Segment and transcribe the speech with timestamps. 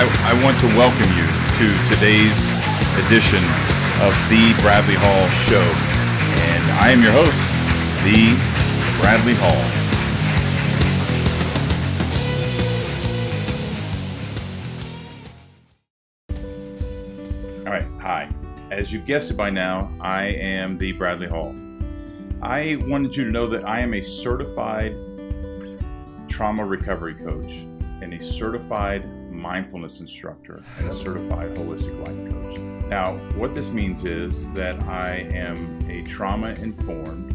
[0.00, 2.52] I, I want to welcome you to today's
[3.04, 3.42] edition
[4.06, 5.60] of the Bradley Hall Show.
[6.40, 7.52] And I am your host,
[8.04, 8.38] the
[9.02, 9.58] Bradley Hall.
[17.66, 18.30] All right, hi.
[18.70, 21.56] As you've guessed it by now, I am the Bradley Hall.
[22.40, 24.94] I wanted you to know that I am a certified
[26.28, 27.66] trauma recovery coach
[28.00, 32.58] and a certified mindfulness instructor and a certified holistic life coach.
[32.88, 37.32] Now, what this means is that I am a trauma informed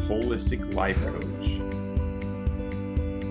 [0.00, 1.60] holistic life coach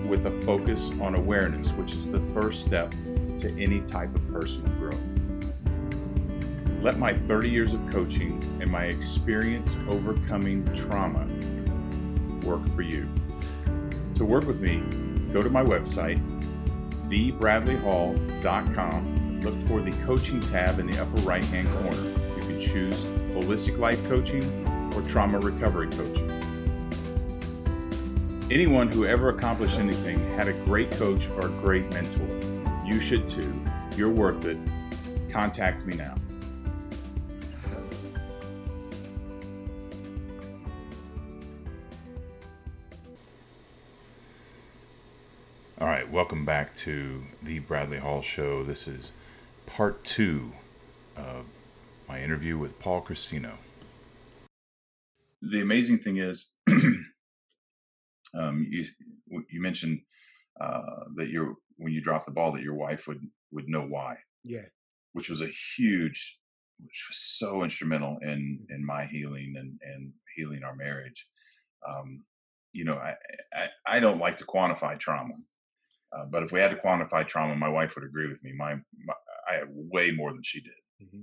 [0.08, 2.90] with a focus on awareness, which is the first step
[3.38, 5.20] to any type of personal growth.
[6.80, 11.26] Let my 30 years of coaching and my experience overcoming trauma
[12.44, 13.08] work for you.
[14.16, 14.82] To work with me,
[15.32, 16.20] go to my website,
[17.14, 19.40] thebradleyhall.com.
[19.42, 22.02] Look for the coaching tab in the upper right hand corner.
[22.36, 24.42] You can choose holistic life coaching
[24.94, 26.28] or trauma recovery coaching.
[28.50, 32.26] Anyone who ever accomplished anything had a great coach or a great mentor.
[32.84, 33.54] You should too.
[33.96, 34.58] You're worth it.
[35.30, 36.16] Contact me now.
[45.84, 48.64] All right, welcome back to the Bradley Hall Show.
[48.64, 49.12] This is
[49.66, 50.52] part two
[51.14, 51.44] of
[52.08, 53.58] my interview with Paul Christino.
[55.42, 58.86] The amazing thing is, um, you
[59.28, 60.00] you mentioned
[60.58, 63.20] uh, that you when you dropped the ball that your wife would
[63.52, 64.16] would know why.
[64.42, 64.64] Yeah.
[65.12, 66.38] Which was a huge,
[66.78, 71.28] which was so instrumental in in my healing and and healing our marriage.
[71.86, 72.22] Um,
[72.72, 73.16] you know, I,
[73.52, 75.34] I I don't like to quantify trauma
[76.14, 78.52] uh, but if we had to quantify trauma, my wife would agree with me.
[78.52, 79.14] My, my
[79.50, 80.72] I had way more than she did,
[81.02, 81.20] mm-hmm.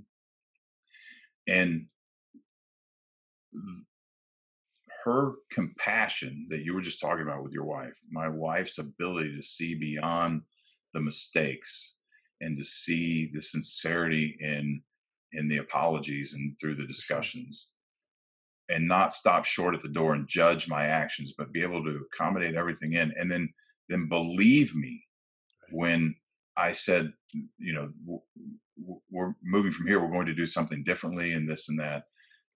[1.48, 1.86] and
[3.52, 3.86] th-
[5.04, 9.42] her compassion that you were just talking about with your wife, my wife's ability to
[9.42, 10.42] see beyond
[10.94, 11.98] the mistakes
[12.40, 14.82] and to see the sincerity in
[15.32, 17.70] in the apologies and through the discussions
[18.68, 22.04] and not stop short at the door and judge my actions but be able to
[22.12, 23.48] accommodate everything in and then
[23.92, 25.04] then believe me
[25.70, 26.14] when
[26.56, 27.12] I said,
[27.58, 27.90] you know,
[29.10, 32.04] we're moving from here, we're going to do something differently and this and that,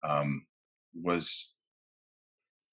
[0.03, 0.47] um,
[0.95, 1.53] was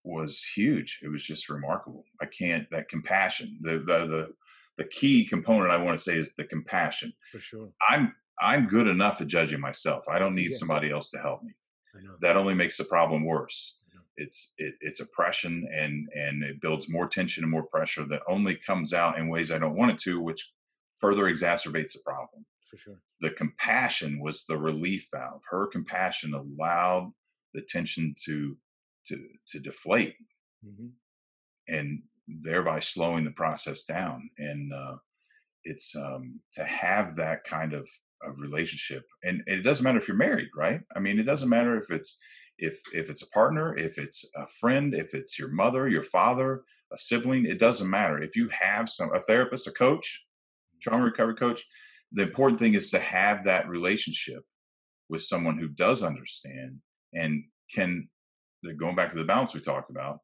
[0.06, 1.00] was huge.
[1.02, 2.04] It was just remarkable.
[2.22, 3.58] I can't that compassion.
[3.62, 4.34] The the the
[4.78, 7.14] the key component I want to say is the compassion.
[7.32, 7.70] For sure.
[7.90, 10.06] I'm I'm good enough at judging myself.
[10.10, 10.58] I don't need yeah.
[10.58, 11.54] somebody else to help me.
[12.22, 13.78] That only makes the problem worse
[14.18, 18.56] it's it, it's oppression and and it builds more tension and more pressure that only
[18.56, 20.52] comes out in ways I don't want it to, which
[21.00, 22.46] further exacerbates the problem.
[22.70, 23.00] For sure.
[23.22, 25.42] The compassion was the relief valve.
[25.50, 27.12] Her compassion allowed
[27.54, 28.58] the tension to
[29.08, 30.16] to to deflate,
[30.66, 30.88] mm-hmm.
[31.68, 34.30] and thereby slowing the process down.
[34.38, 34.96] And uh,
[35.64, 37.88] it's um, to have that kind of,
[38.24, 40.82] of relationship, and, and it doesn't matter if you're married, right?
[40.96, 42.18] I mean, it doesn't matter if it's
[42.58, 46.64] if if it's a partner if it's a friend if it's your mother your father
[46.92, 48.22] a sibling it doesn't matter.
[48.22, 50.26] If you have some a therapist a coach
[50.82, 51.06] trauma mm-hmm.
[51.06, 51.64] recovery coach
[52.12, 54.44] the important thing is to have that relationship
[55.10, 56.80] with someone who does understand
[57.14, 57.44] and
[57.74, 58.08] can
[58.78, 60.20] going back to the balance we talked about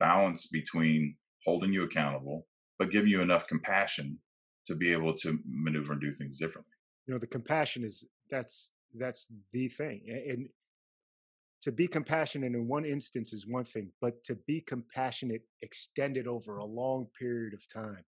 [0.00, 2.46] balance between holding you accountable
[2.78, 4.18] but giving you enough compassion
[4.66, 6.72] to be able to maneuver and do things differently.
[7.06, 10.48] You know the compassion is that's that's the thing and
[11.64, 16.58] to be compassionate in one instance is one thing, but to be compassionate extended over
[16.58, 18.04] a long period of time.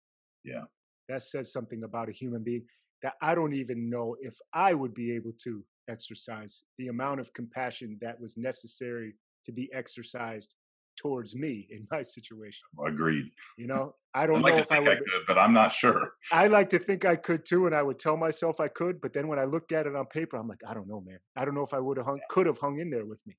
[0.44, 0.65] Yeah.
[1.09, 2.65] That says something about a human being
[3.04, 7.32] that I don't even know if I would be able to exercise the amount of
[7.32, 9.15] compassion that was necessary
[9.47, 10.56] to be exercised
[10.97, 12.62] towards me in my situation.
[12.84, 13.31] Agreed.
[13.56, 16.15] You know, I don't like know if I would, I could, but I'm not sure.
[16.33, 19.00] I like to think I could too, and I would tell myself I could.
[19.00, 21.18] But then when I look at it on paper, I'm like, I don't know, man.
[21.36, 23.36] I don't know if I would have hung, could have hung in there with me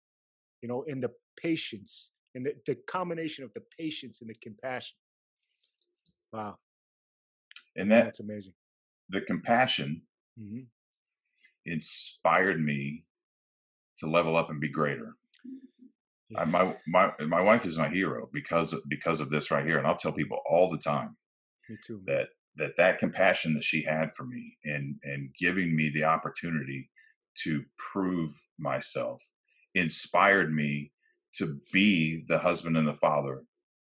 [0.66, 4.96] you know, in the patience and the, the combination of the patience and the compassion.
[6.34, 6.56] Wow.
[7.76, 8.54] And that, that's amazing.
[9.10, 10.02] The compassion
[10.40, 10.62] mm-hmm.
[11.68, 13.06] inspired me
[14.00, 15.14] to level up and be greater.
[16.30, 16.42] Yeah.
[16.42, 19.78] I, my my my wife is my hero because of, because of this right here,
[19.78, 21.16] and I'll tell people all the time
[21.86, 26.06] too, that that that compassion that she had for me and and giving me the
[26.06, 26.90] opportunity
[27.44, 29.22] to prove myself
[29.76, 30.92] inspired me
[31.34, 33.44] to be the husband and the father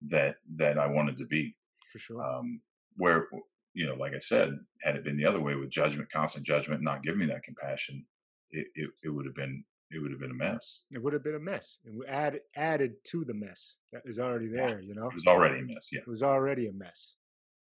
[0.07, 1.55] that that I wanted to be.
[1.91, 2.23] For sure.
[2.23, 2.61] Um,
[2.97, 3.27] where
[3.73, 6.81] you know, like I said, had it been the other way with judgment, constant judgment,
[6.81, 8.05] not giving me that compassion,
[8.51, 10.85] it, it, it would have been it would have been a mess.
[10.91, 14.17] It would have been a mess, and we added added to the mess that is
[14.19, 14.79] already there.
[14.79, 15.89] Yeah, you know, it was already a mess.
[15.91, 17.15] Yeah, it was already a mess.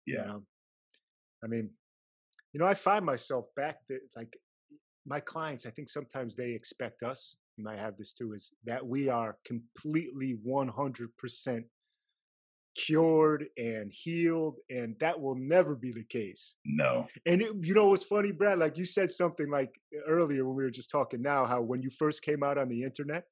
[0.07, 0.43] yeah, You know?
[1.43, 1.71] I mean,
[2.53, 4.37] you know, I find myself back that like
[5.07, 5.67] my clients.
[5.67, 7.37] I think sometimes they expect us.
[7.63, 8.33] You might have this too.
[8.33, 11.65] Is that we are completely one hundred percent
[12.77, 16.55] cured and healed, and that will never be the case.
[16.65, 18.59] no, And it, you know what's funny, Brad?
[18.59, 19.79] Like you said something like
[20.09, 22.83] earlier when we were just talking now, how when you first came out on the
[22.83, 23.25] internet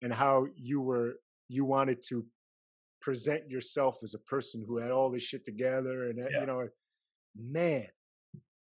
[0.00, 1.16] and how you were
[1.48, 2.24] you wanted to
[3.02, 6.40] present yourself as a person who had all this shit together and Yeah.
[6.40, 6.68] you know,
[7.36, 7.88] man,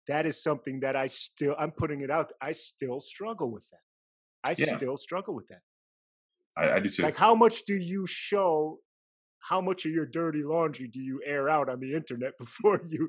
[0.09, 2.32] that is something that I still I'm putting it out.
[2.43, 3.79] I still struggle with that.
[4.44, 4.76] I Yeah.
[4.76, 5.61] still struggle with that.
[6.56, 7.02] I, I do too.
[7.05, 8.81] Like how much do you show
[9.40, 13.08] how much of your dirty laundry do you air out on the internet before you,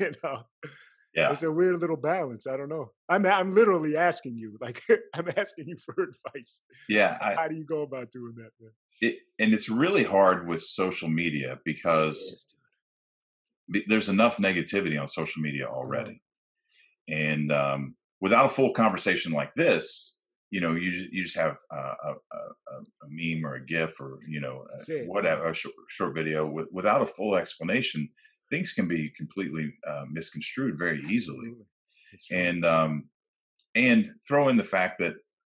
[0.00, 0.42] you know?
[1.14, 2.46] yeah, It's a weird little balance.
[2.46, 2.92] I don't know.
[3.08, 4.82] I'm I'm literally asking you, like
[5.14, 6.62] I'm asking you for advice.
[6.88, 7.16] yeah.
[7.20, 8.72] I, How do you go about doing that, man?
[9.00, 12.20] it, and it's really hard with social media because
[13.68, 15.74] Yes, there's enough negativity on social media Mm-hmm.
[15.76, 16.22] already
[17.08, 20.17] and um, without a full conversation like this
[20.50, 24.18] you know you just, you just have a, a, a, meme or a gif or
[24.26, 28.08] you know a- whatever a short, short video with, without a full explanation
[28.50, 31.66] things can be completely uh, misconstrued very easily Absolutely.
[32.12, 32.36] It's true.
[32.36, 33.08] and um,
[33.74, 35.14] and throw in the fact that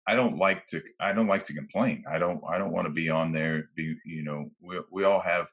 [0.07, 2.03] I don't like to I don't like to complain.
[2.09, 3.69] I don't I don't want to be on there.
[3.75, 5.49] Be you know we we all have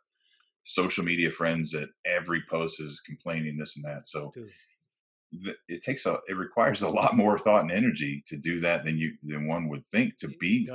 [0.65, 4.07] social media friends that every post is complaining this and that.
[4.07, 4.51] So Dude,
[5.69, 8.97] it takes a it requires a lot more thought and energy to do that than
[8.97, 10.69] you than one would think to be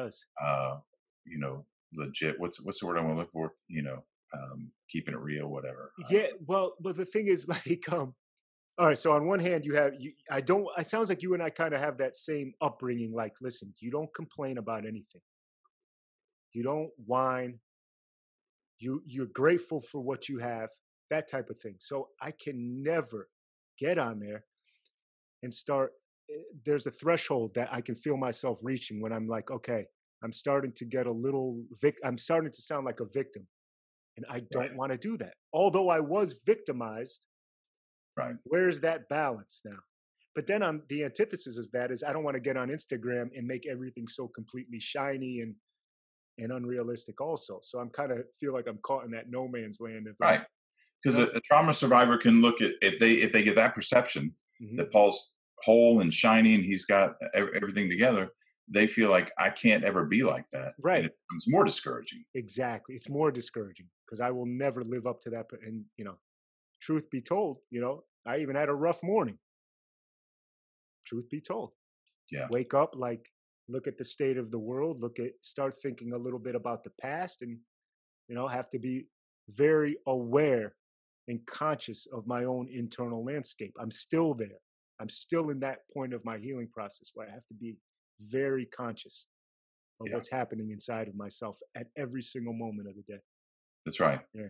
[0.43, 0.77] uh
[1.25, 1.65] you know
[1.95, 2.39] legit.
[2.39, 3.53] What's what's the word I want to look for?
[3.67, 4.03] You know
[4.33, 5.91] um keeping it real, whatever.
[6.09, 8.13] Yeah, well, but the thing is, like, um,
[8.77, 8.97] all right.
[8.97, 10.13] So on one hand, you have you.
[10.31, 10.67] I don't.
[10.77, 13.13] It sounds like you and I kind of have that same upbringing.
[13.13, 15.21] Like, listen, you don't complain about anything.
[16.53, 17.59] You don't whine.
[18.79, 20.69] You you're grateful for what you have.
[21.09, 21.75] That type of thing.
[21.79, 23.27] So I can never
[23.79, 24.45] get on there
[25.41, 25.91] and start.
[26.29, 26.33] eh,
[26.65, 29.85] There's a threshold that I can feel myself reaching when I'm like, okay,
[30.23, 31.63] I'm starting to get a little.
[31.81, 33.45] Vic- I'm starting to sound like a victim
[34.15, 34.75] and I don't Right.
[34.75, 35.33] want to do that.
[35.51, 37.21] Although I was victimized,
[38.15, 38.35] Right.
[38.43, 39.79] where's that balance now?
[40.35, 43.35] But then I'm the antithesis of that is I don't want to get on Instagram
[43.37, 45.55] and make everything so completely shiny and
[46.39, 47.59] and unrealistic also.
[47.61, 50.41] So I'm kind of feel like I'm caught in that no man's land of Right.
[51.03, 54.35] Because a, a trauma survivor can look at if they if they get that perception
[54.61, 54.77] Mhm.
[54.77, 58.31] that Paul's whole and shiny and he's got everything together,
[58.67, 60.73] they feel like I can't ever be like that.
[60.77, 60.97] Right.
[60.97, 62.23] And it becomes more discouraging.
[62.33, 62.95] Exactly.
[62.95, 65.47] It's more discouraging because I will never live up to that.
[65.65, 66.19] And you know,
[66.79, 69.39] truth be told, you know, I even had a rough morning.
[71.05, 71.71] Truth be told.
[72.31, 72.47] Yeah.
[72.51, 73.29] Wake up, like
[73.67, 76.83] look at the state of the world, look at start thinking a little bit about
[76.83, 77.59] the past and
[78.29, 79.07] you know, have to be
[79.49, 80.75] very aware
[81.27, 83.75] and conscious of my own internal landscape.
[83.79, 84.59] I'm still there.
[84.99, 87.77] I'm still in that point of my healing process where I have to be
[88.19, 89.25] very conscious
[90.01, 90.15] of Yeah.
[90.15, 93.21] what's happening inside of myself at every single moment of the day.
[93.85, 94.21] That's right.
[94.33, 94.49] Yeah.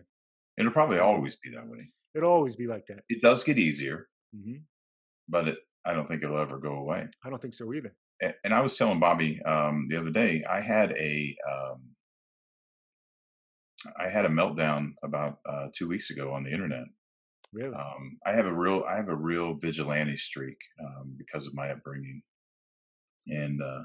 [0.56, 1.92] It'll probably always be that way.
[2.14, 3.04] It'll always be like that.
[3.08, 4.56] It does get easier, hmm
[5.26, 7.08] but it, I don't think it'll ever go away.
[7.24, 7.96] I don't think so either.
[8.22, 11.82] A- And I was telling Bobby um, the other day, I had a um,
[13.98, 16.84] I had a meltdown about uh, two weeks ago on the internet.
[17.52, 17.74] Really.
[17.74, 21.70] Um, I have a real I have a real vigilante streak um, because of my
[21.70, 22.20] upbringing,
[23.28, 23.84] and uh,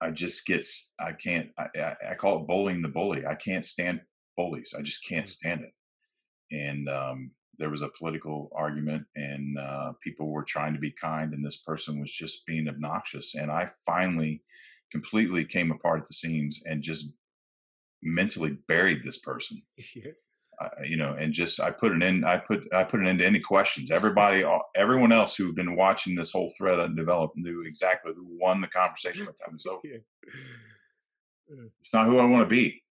[0.00, 0.66] I just get
[1.00, 3.26] I can't I, I, call it bullying the bully.
[3.26, 4.02] I can't stand
[4.36, 4.74] bullies.
[4.76, 5.72] I just can't stand it.
[6.54, 11.32] And um, there was a political argument, and uh, people were trying to be kind,
[11.32, 13.34] and this person was just being obnoxious.
[13.34, 14.42] And I finally
[14.90, 17.14] completely came apart at the seams and just
[18.02, 19.62] mentally buried this person
[19.94, 20.10] yeah.
[20.60, 22.24] uh, you know, and just I put an end.
[22.26, 23.90] I put I put an end to any questions.
[23.90, 28.60] Everybody, all- everyone else who'd been watching this whole thread undevelop knew exactly who won
[28.60, 29.80] the conversation by the time it was over.
[31.48, 31.64] Yeah.
[31.80, 32.82] It's not who I want to be,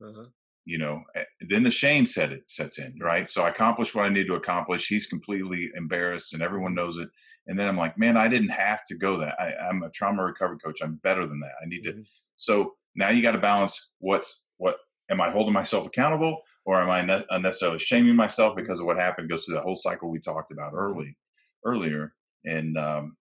[0.00, 0.26] Uh-huh.
[0.64, 1.02] you know.
[1.16, 3.28] Eh, Then the shame set it sets in, right?
[3.28, 4.86] So I accomplished what I need to accomplish.
[4.86, 7.08] He's completely embarrassed, and everyone knows it.
[7.46, 9.34] And then I'm like, man, I didn't have to go that.
[9.40, 10.80] I, I'm a trauma recovery coach.
[10.82, 11.52] I'm better than that.
[11.62, 12.06] I need to Mhm.
[12.36, 14.76] So now you got to balance what's what.
[15.10, 18.96] Am I holding myself accountable, or am I ne- unnecessarily shaming myself because of what
[18.96, 19.28] happened?
[19.28, 21.18] Goes through that whole cycle we talked about early,
[21.62, 22.14] earlier,
[22.46, 23.16] and um,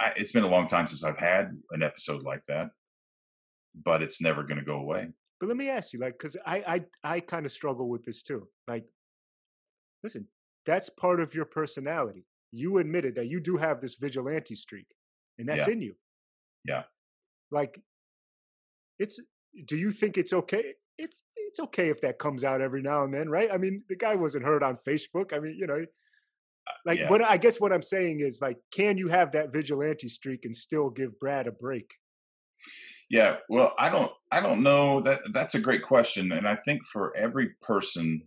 [0.00, 2.70] I, it's been a long time since I've had an episode like that,
[3.84, 5.08] but it's never going to go away.
[5.38, 8.24] But let me ask you, like, because I I I kind of struggle with this
[8.24, 8.48] too.
[8.66, 8.84] Like,
[10.02, 10.26] listen,
[10.66, 12.26] that's part of your personality.
[12.50, 14.86] You admitted that you do have this vigilante streak,
[15.38, 15.72] and that's Yeah.
[15.72, 15.94] in you.
[16.64, 16.82] Yeah.
[17.52, 17.80] Like,
[18.98, 19.20] it's.
[19.66, 20.74] Do you think it's okay?
[20.98, 23.48] It's it's okay if that comes out every now and then, right?
[23.52, 25.32] I mean, the guy wasn't heard on Facebook.
[25.32, 25.84] I mean, you know,
[26.66, 27.08] uh, like yeah.
[27.08, 30.54] what I guess what I'm saying is like, can you have that vigilante streak and
[30.54, 31.94] still give Brad a break?
[33.10, 36.84] Yeah, well, I don't I don't know that that's a great question and I think
[36.84, 38.22] for every person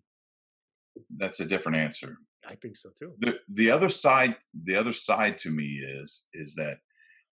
[1.18, 2.18] that's a different answer.
[2.48, 3.14] I think so too.
[3.20, 6.78] The the other side the other side to me is is that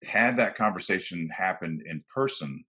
[0.02, 2.64] had that conversation happened in person.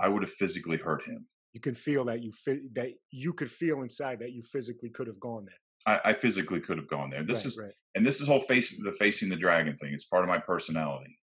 [0.00, 1.26] I would have physically hurt him.
[1.52, 2.32] You can feel that you
[2.74, 5.54] that you could feel inside that you physically could have gone there.
[5.86, 7.22] I, I physically could have gone there.
[7.22, 7.72] This right, is right.
[7.94, 9.92] and this is whole face the facing the dragon thing.
[9.92, 11.18] It's part of my personality.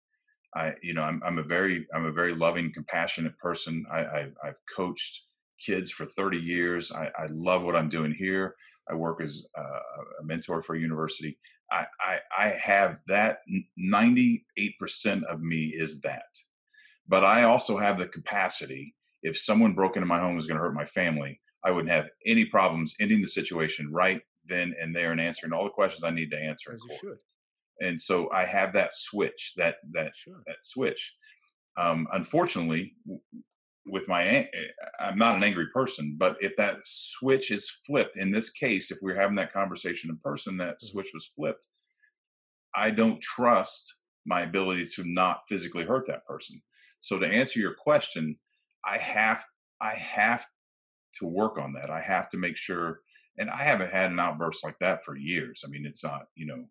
[0.55, 3.85] I you know I'm I'm a very I'm a very loving, compassionate person.
[3.91, 5.23] I, I I've coached
[5.63, 6.91] kids for 30 years.
[6.91, 8.55] I, I love what I'm doing here.
[8.89, 11.37] I work as a, a mentor for a university.
[11.71, 13.39] I, I I have that
[13.77, 16.25] 98 percent of me is that,
[17.07, 18.95] but I also have the capacity.
[19.23, 21.89] If someone broke into my home and was going to hurt my family, I wouldn't
[21.91, 26.03] have any problems ending the situation right then and there and answering all the questions
[26.03, 27.17] I need to answer in As you court should.
[27.87, 30.43] and so I have that switch, that that Sure.
[30.45, 31.15] that switch.
[31.77, 32.95] Um, unfortunately,
[33.87, 34.45] with my, eh,
[34.99, 38.99] I'm not an angry person, but if that switch is flipped, in this case, if
[39.01, 40.81] we're having that conversation in person, that Mhm.
[40.91, 41.67] switch was flipped.
[42.75, 43.95] I don't trust
[44.25, 46.61] my ability to not physically hurt that person.
[47.05, 48.35] So to answer your question,
[48.83, 49.45] I have
[49.79, 50.43] I have
[51.19, 51.91] to work on that.
[51.91, 53.01] I have to make sure,
[53.37, 55.63] and I haven't had an outburst like that for years.
[55.63, 56.65] I mean, it's not you know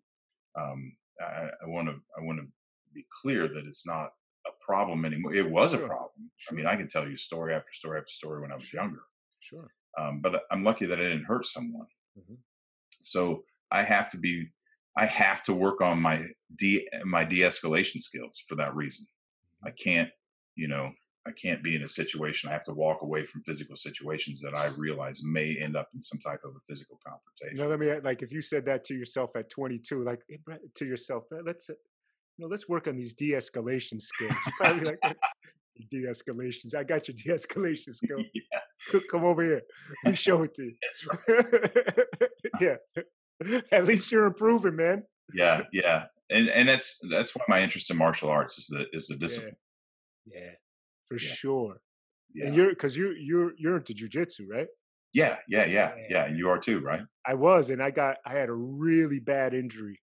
[0.61, 2.47] um, I want to I want to
[2.93, 4.09] be clear that it's not
[4.45, 5.33] a problem anymore.
[5.33, 5.87] It was a Sure.
[5.87, 6.29] problem.
[6.49, 8.81] I mean, I can tell you story after story after story when I was Sure.
[8.81, 9.03] younger,
[9.39, 9.73] Sure.
[9.97, 11.87] um, but I'm lucky that I didn't hurt someone.
[12.19, 12.37] Mhm.
[13.03, 14.51] So I have to be
[14.97, 16.27] I have to work on my
[16.57, 19.05] de my de-escalation skills for that reason.
[19.63, 20.11] I can't,
[20.55, 20.91] you know,
[21.27, 22.49] I can't be in a situation.
[22.49, 26.01] I have to walk away from physical situations that I realize may end up in
[26.01, 27.57] some type of a physical confrontation.
[27.57, 30.39] You know, let me like if you said that to yourself at 22, like hey,
[30.45, 31.73] Brad, to yourself, "Brad, let's uh,
[32.37, 34.33] you know, let's work on these de-escalation skills.
[34.59, 34.99] Probably like
[35.89, 36.75] de-escalations.
[36.75, 38.19] I got your de-escalation skill.
[38.33, 39.61] yeah, Come over here.
[40.03, 40.75] Me show it to you.
[40.81, 41.97] that's right.
[42.61, 43.61] yeah.
[43.71, 45.03] At least you're improving, man.
[45.33, 49.07] yeah yeah and and that's that's why my interest in martial arts is the is
[49.07, 49.55] the discipline
[50.25, 50.51] Yeah.
[51.07, 51.33] For Yeah.
[51.33, 51.81] sure.
[52.33, 54.67] yeah And you're because you you're you're into jujitsu, right?
[55.13, 56.07] yeah yeah yeah Yeah.
[56.09, 59.19] yeah and you are too right I was, and I got I had a really
[59.19, 59.99] bad injury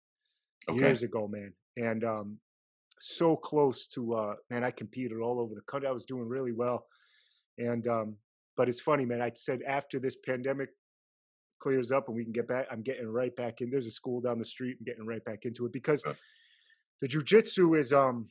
[0.69, 1.55] okay years ago, man.
[1.77, 2.41] And um
[3.01, 5.89] so close to uh man, I competed all over the country.
[5.89, 6.87] I was doing really well.
[7.59, 8.17] And um,
[8.57, 9.23] but it's funny, man.
[9.23, 10.71] I said after this pandemic
[11.61, 13.71] clears up and we can get back, I'm getting right back in.
[13.71, 16.17] There's a school down the street and getting right back into it because Good.
[17.01, 18.29] the jujitsu is um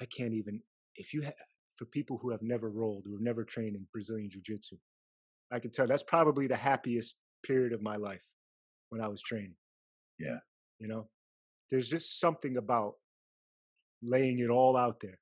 [0.00, 0.60] I can't even
[0.96, 1.32] if you ha-
[1.76, 4.76] for people who have never rolled, who have never trained in Brazilian jiu-jitsu,
[5.50, 8.24] I can tell that's probably the happiest period of my life
[8.90, 9.56] when I was training.
[10.18, 10.38] Yeah.
[10.78, 11.08] You know,
[11.70, 12.94] there's just something about
[14.02, 15.18] laying it all out there.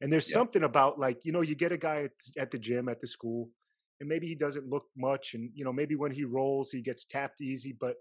[0.00, 0.34] And there's Yeah.
[0.34, 3.06] something about like, you know, you get a guy at, at the gym, at the
[3.06, 3.50] school,
[4.00, 5.34] and maybe he doesn't look much.
[5.34, 7.96] And, you know, maybe when he rolls, he gets tapped easy, but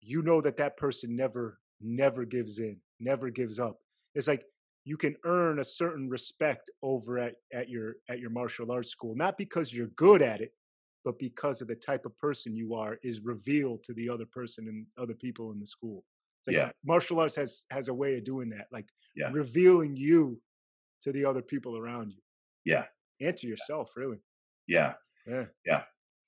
[0.00, 3.78] you know that that person never, never gives in, never gives up.
[4.14, 4.44] It's like
[4.84, 9.14] you can earn a certain respect over at, at your at your martial arts school,
[9.14, 10.52] not because you're good at it,
[11.04, 14.68] but because of the type of person you are is revealed to the other person
[14.68, 16.04] and other people in the school.
[16.40, 16.70] It's like Yeah.
[16.84, 19.30] martial arts has has a way of doing that, like Yeah.
[19.32, 20.40] revealing you
[21.02, 22.20] to the other people around you.
[22.64, 22.86] Yeah.
[23.20, 24.20] And to yourself, really.
[24.66, 24.94] yeah
[25.26, 25.46] Yeah.
[25.64, 25.84] yeah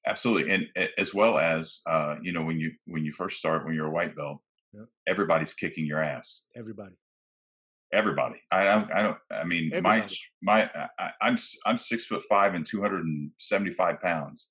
[0.07, 3.64] absolutely and a- as well as uh you know when you when you first start
[3.66, 4.40] when you're a white belt
[5.07, 6.97] everybody's kicking your ass Everybody.
[7.92, 8.40] Everybody.
[8.50, 10.16] I don't i don't i mean my Everybody.
[10.42, 14.49] my I, I- i'm i'm six foot five and 275 pounds.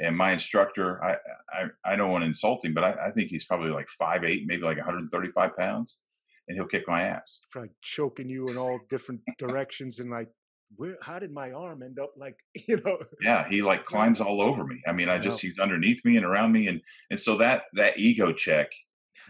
[0.00, 1.16] And my instructor i
[1.52, 4.24] i, I don't want to insult him but I, I think he's probably like five
[4.24, 6.00] eight maybe like 135 pounds
[6.48, 7.40] and he'll kick my ass.
[7.50, 10.28] Probably choking you in all different directions and like
[10.76, 12.12] where how did my arm end up?
[12.16, 12.36] Like,
[12.68, 12.98] you know?
[13.20, 14.82] yeah he like climbs all over me.
[14.86, 17.64] I mean i I just he's underneath me and around me and and so that
[17.74, 18.70] that ego check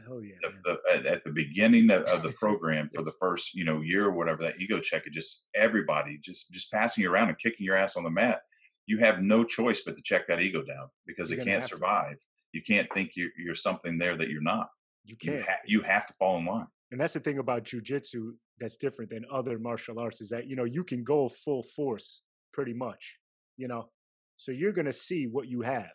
[0.05, 0.35] Hell yeah.
[0.43, 3.81] the, the, at, at the beginning of, of the program for the first you know
[3.81, 7.39] year or whatever that ego check it just everybody just just passing you around and
[7.39, 8.41] kicking your ass on the mat
[8.87, 11.71] you have no choice but to check that ego down because You're it can't have
[11.71, 11.77] to.
[11.77, 12.17] survive
[12.53, 14.69] you can't think you're, you're something there that you're not
[15.05, 15.45] You you, can't.
[15.47, 19.11] ha- you have to fall in line and that's the thing about jujitsu that's different
[19.11, 22.23] than other martial arts is that you know you can go full force
[22.53, 23.19] pretty much
[23.57, 23.89] you know
[24.37, 25.91] so you're going to see what you have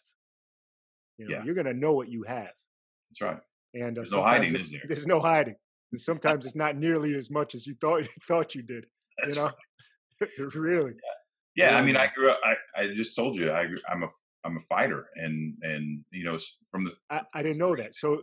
[1.18, 1.44] You know, Yeah.
[1.44, 2.54] you're gonna know what you have,
[3.10, 3.40] That's right.
[3.74, 4.82] And uh, There's no hiding, is there?
[4.88, 5.56] There's no hiding.
[5.92, 8.86] And sometimes it's not nearly as much as you thought you thought you did.
[9.18, 10.94] That's you know, really.
[11.56, 12.40] Yeah, I mean, I grew up.
[12.44, 14.08] I, I just told you, I, grew- I'm a
[14.46, 16.38] I'm a fighter, and and you know,
[16.72, 17.96] from the I, I didn't know that.
[17.96, 18.22] So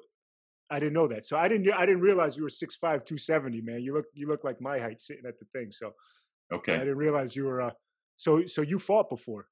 [0.70, 1.24] I didn't know that.
[1.24, 3.80] So I didn't I didn't realize you were 6'5", 270, man.
[3.82, 5.70] You look you look like my height sitting at the thing.
[5.70, 5.92] So
[6.52, 7.70] okay, I didn't realize you were uh
[8.16, 9.46] so so you fought before.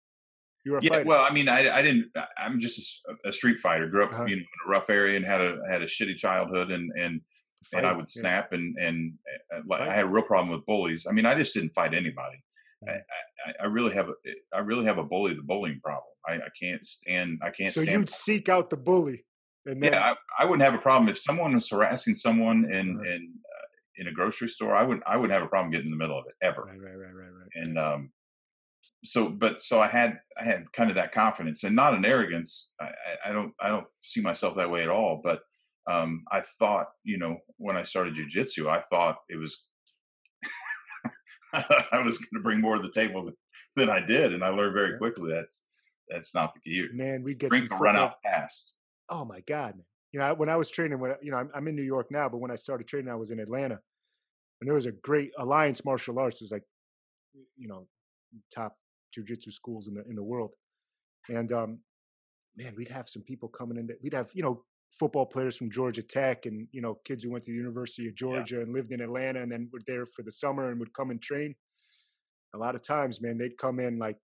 [0.64, 1.02] You were yeah.
[1.02, 2.10] Well, I mean, I I didn't.
[2.16, 3.86] I- I'm just a street fighter.
[3.88, 4.24] Grew up, Uh-huh.
[4.24, 7.20] you know, in a rough area and had a had a shitty childhood, and and
[7.74, 8.20] and I would yeah.
[8.20, 9.14] snap, and and
[9.54, 11.06] uh, like, I had a real problem with bullies.
[11.08, 12.42] I mean, I just didn't fight anybody.
[12.86, 13.00] I, Mhm.
[13.46, 14.14] I, I really have a
[14.54, 16.12] I really have a bully the bullying problem.
[16.26, 19.24] I, I can't stand I can't So stand you'd seek out the bully.
[19.66, 22.96] And then, Yeah, I, I wouldn't have a problem if someone was harassing someone in
[22.96, 23.10] Uh-huh.
[23.14, 23.66] in uh,
[23.96, 24.74] in a grocery store.
[24.74, 26.62] I wouldn't I wouldn't have a problem getting in the middle of it ever.
[26.64, 27.50] right, right, right, right, right.
[27.54, 28.12] And um,
[29.04, 32.70] so, but so I had I had kind of that confidence and not an arrogance.
[32.80, 32.90] I,
[33.26, 35.20] I, don't I don't see myself that way at all.
[35.22, 35.40] But
[35.90, 39.68] um, I thought you know when I started jujitsu, I thought it was.
[41.52, 43.34] I was going to bring more to the table than,
[43.76, 44.98] than I did, and I learned very Yeah.
[44.98, 45.64] quickly that's
[46.08, 46.88] that's not the key.
[46.92, 48.74] Man, we get Drink run out fast.
[49.08, 49.84] Oh my God, man.
[50.12, 52.10] You know, I- when I was training, when you know, I'm, I'm in New York
[52.10, 53.78] now, but when I started training, I was in Atlanta,
[54.60, 56.40] and there was a great Alliance Martial Arts.
[56.40, 56.64] It was like,
[57.56, 57.86] you know,
[58.54, 58.76] top
[59.16, 60.52] jujitsu schools in the in the world,
[61.28, 61.80] and um,
[62.56, 63.86] man, we'd have some people coming in.
[63.86, 64.64] That, we'd have you know
[64.98, 68.14] football players from Georgia Tech, and you know kids who went to the University of
[68.14, 71.10] Georgia and lived in Atlanta, and then were there for the summer and would come
[71.10, 71.54] and train.
[72.54, 74.16] A lot of times, man, they'd come in like,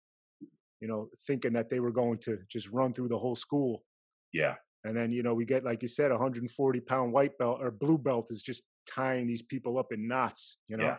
[0.82, 3.84] you know, thinking that they were going to just run through the whole school.
[4.32, 7.60] Yeah, And then, you know, we get, like you said, a 140 pound white belt
[7.62, 10.86] or blue belt is just tying these people up in knots, you know?
[10.86, 10.98] Yeah.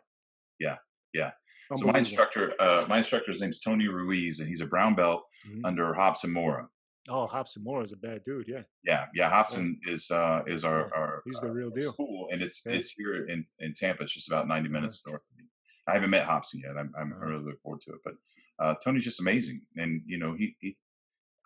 [0.58, 0.76] Yeah.
[1.12, 1.32] Yeah.
[1.76, 5.60] So my instructor, uh, my instructor's name's Tony Ruiz, and he's a brown belt Mhm.
[5.64, 6.68] under Robson Moura.
[7.08, 8.46] Oh, Robson Moura is a bad dude.
[8.48, 8.62] Yeah.
[8.84, 9.30] Yeah, yeah.
[9.30, 11.92] Robson is uh, is our, Yeah, our he's the real deal.
[11.92, 12.72] school, and it's Yeah.
[12.72, 14.02] it's here in, in Tampa.
[14.02, 15.44] It's just about ninety minutes north of me.
[15.86, 16.76] I haven't met Robson yet.
[16.76, 17.24] I'm, I'm Uh-huh.
[17.24, 18.00] really look forward to it.
[18.04, 18.14] But
[18.58, 20.76] uh, Tony's just amazing, and you know he he,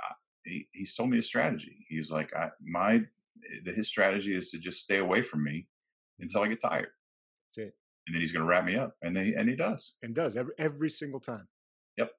[0.03, 1.85] uh, he he's told me a strategy.
[1.89, 3.05] He's like, I my
[3.65, 5.69] the, his strategy is to just stay away from me
[6.19, 6.89] until I get tired,
[7.47, 7.77] That's it.
[8.07, 9.95] And then he's going to wrap me up, and he and he does.
[10.03, 11.49] And does every, every single time.
[11.97, 12.11] Yep.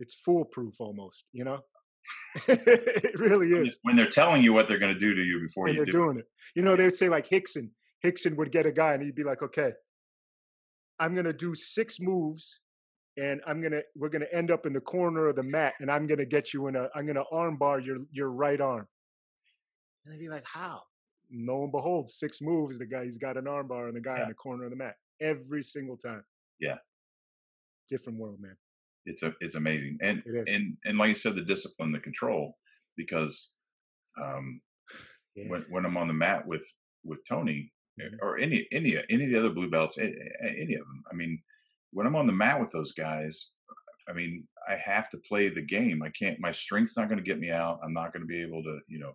[0.00, 1.60] It's foolproof almost, you know?
[2.48, 3.78] it really is.
[3.82, 5.92] when they're telling you what they're going to do to you before And you they're
[5.92, 6.26] do doing it.
[6.54, 7.70] You know, they'd say like Rickson.
[8.04, 9.72] Rickson would get a guy and he'd be like, okay,
[11.00, 12.60] I'm going to do six moves
[13.16, 15.72] and I'm going to, we're going to end up in the corner of the mat
[15.80, 18.30] and I'm going to get you in a, I'm going to arm bar your, your
[18.30, 18.86] right arm.
[20.04, 20.82] And they'd be like, how?
[21.32, 24.18] Lo and behold, six moves, the guy, he's got an arm bar and the guy
[24.18, 24.24] Yeah.
[24.24, 26.24] in the corner of the mat every single time.
[26.60, 26.76] Yeah.
[27.88, 28.56] Different world, man.
[29.06, 30.54] it's a it's amazing and It is.
[30.54, 32.56] and and like you said the discipline the control
[32.96, 33.54] because
[34.20, 34.62] um
[35.34, 35.48] Yeah.
[35.50, 36.64] when when i'm on the mat with
[37.04, 38.18] with tony eh, Mhm.
[38.22, 41.42] or any any any of the other blue belts any of them i mean
[41.90, 43.50] when i'm on the mat with those guys
[44.08, 47.30] i mean i have to play the game i can't my strength's not going to
[47.30, 49.14] get me out i'm not going to be able to you know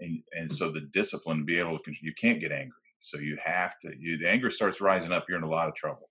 [0.00, 3.36] and and so the discipline to be able to you can't get angry so you
[3.44, 6.10] have to you the anger starts rising up you're in a lot of trouble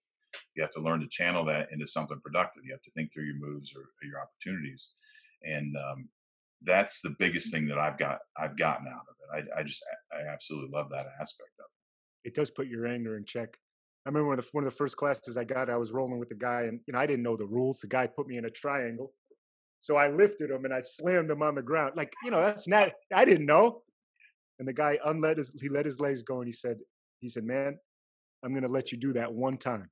[0.56, 3.26] you have to learn to channel that into something productive you have to think through
[3.26, 4.94] your moves or, or your opportunities
[5.44, 6.10] and um,
[6.64, 9.84] that's the biggest thing that i've got i've gotten out of it i, I just
[10.14, 13.58] i absolutely love that aspect of it It does put your anger in check.
[14.06, 16.20] I remember one of the, one of the first classes I got, I was rolling
[16.20, 17.80] with the guy, and you know I didn't know the rules.
[17.80, 19.14] The guy put me in a triangle,
[19.80, 21.94] so I lifted him and I slammed him on the ground.
[21.96, 22.92] Like you know, that's not.
[23.14, 23.84] I didn't know.
[24.60, 26.78] And the guy unlet his he let his legs go, and he said,
[27.20, 27.78] he said, man,
[28.44, 29.90] I'm gonna let you do that one time.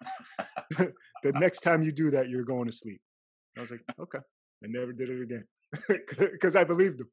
[0.78, 3.00] the next time you do that, you're going to sleep.
[3.56, 4.18] I was like, okay.
[4.64, 5.44] I never did it again
[6.18, 7.08] because I believed him.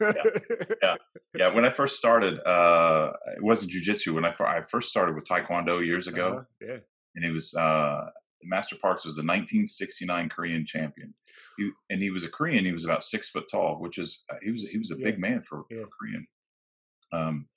[0.00, 0.94] yeah
[1.36, 1.48] Yeah.
[1.52, 5.84] when i first started uh it wasn't jujitsu when I, I first started with taekwondo
[5.84, 6.76] years ago Uh-huh, yeah.
[7.16, 8.04] and it was uh
[8.44, 11.14] master parks was a 1969 korean champion
[11.56, 14.36] he, and he was a korean he was about six foot tall which is uh,
[14.42, 15.82] he was he was a big man for, Yeah.
[15.82, 16.26] for korean
[17.12, 17.48] um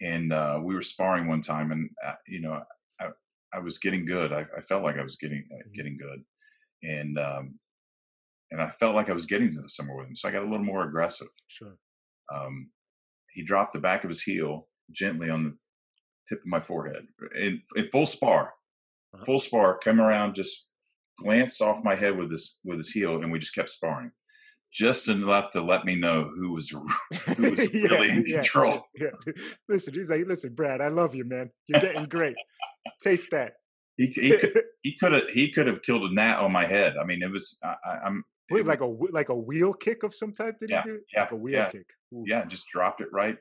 [0.00, 2.62] and uh we were sparring one time and uh, you know
[3.00, 3.08] i
[3.52, 5.74] i was getting good i, I felt like i was getting uh, Mhm.
[5.74, 6.24] getting good
[6.82, 7.58] and um
[8.50, 10.64] and i felt like i was getting somewhere with him so i got a little
[10.66, 11.76] more aggressive Sure.
[12.34, 12.70] um,
[13.30, 15.56] he dropped the back of his heel gently on the
[16.28, 18.52] tip of my forehead in, in full spar.
[19.14, 19.24] Uh-huh.
[19.24, 20.68] Full spar, come around, just
[21.18, 24.10] glanced off my head with his with his heel, and we just kept sparring,
[24.72, 28.82] just enough to let me know who was who was really in control.
[28.96, 29.10] Yeah,
[29.68, 31.50] Listen, he's like, listen, Brad, I love you, man.
[31.68, 32.36] You're getting great.
[33.02, 33.54] Taste that.
[33.96, 36.96] He he could he could have he could have killed a gnat on my head.
[37.00, 40.32] I mean, it was I, I'm Wait, like a like a wheel kick of some
[40.32, 40.58] type?
[40.60, 41.00] Did yeah, he do?
[41.12, 41.86] Yeah, like a wheel yeah, kick.
[42.12, 42.24] Ooh.
[42.26, 43.38] Yeah, just dropped it right,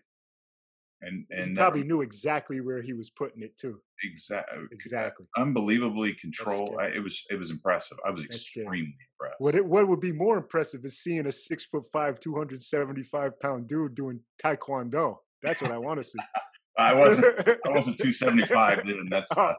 [1.06, 3.80] and and he probably knew exactly where he was putting it too.
[4.04, 6.78] Exactly, exactly, unbelievably control.
[6.80, 7.98] I, it was it was impressive.
[8.06, 8.98] I was That's extremely scary.
[9.20, 9.36] impressed.
[9.40, 12.62] What it, what would be more impressive is seeing a six foot five, two hundred
[12.62, 15.18] seventy five pound dude doing taekwondo.
[15.42, 16.20] That's what I want to see.
[16.78, 19.10] I wasn't I wasn't two seventy five, dude.
[19.10, 19.36] That's.
[19.38, 19.54] Uh,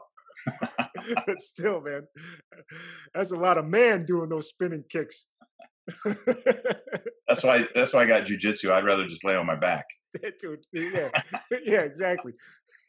[1.25, 2.03] but still, man,
[3.13, 5.27] that's a lot of man doing those spinning kicks.
[7.27, 7.67] that's why.
[7.73, 8.71] That's why I got jujitsu.
[8.71, 9.85] I'd rather just lay on my back.
[10.39, 11.09] Dude, yeah,
[11.63, 12.33] yeah, exactly.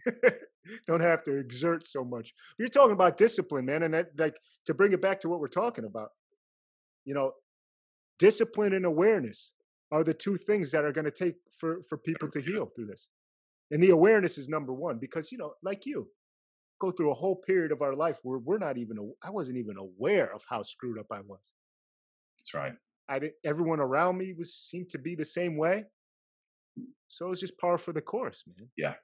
[0.87, 2.33] Don't have to exert so much.
[2.59, 4.37] You're talking about discipline, man, and that, like
[4.67, 6.11] to bring it back to what we're talking about.
[7.05, 7.33] You know,
[8.19, 9.53] discipline and awareness
[9.93, 12.87] are the two things that are going to take for for people to heal through
[12.87, 13.09] this.
[13.71, 16.09] And the awareness is number one because you know, like you,
[16.81, 19.77] go through a whole period of our life where we're not even I wasn't even
[19.77, 21.53] aware of how screwed up I was.
[22.39, 22.75] That's right.
[23.09, 23.35] I didn't.
[23.45, 25.85] everyone around me was seemed to be the same way.
[27.09, 28.69] So it's just par for the course, man.
[28.77, 28.95] Yeah.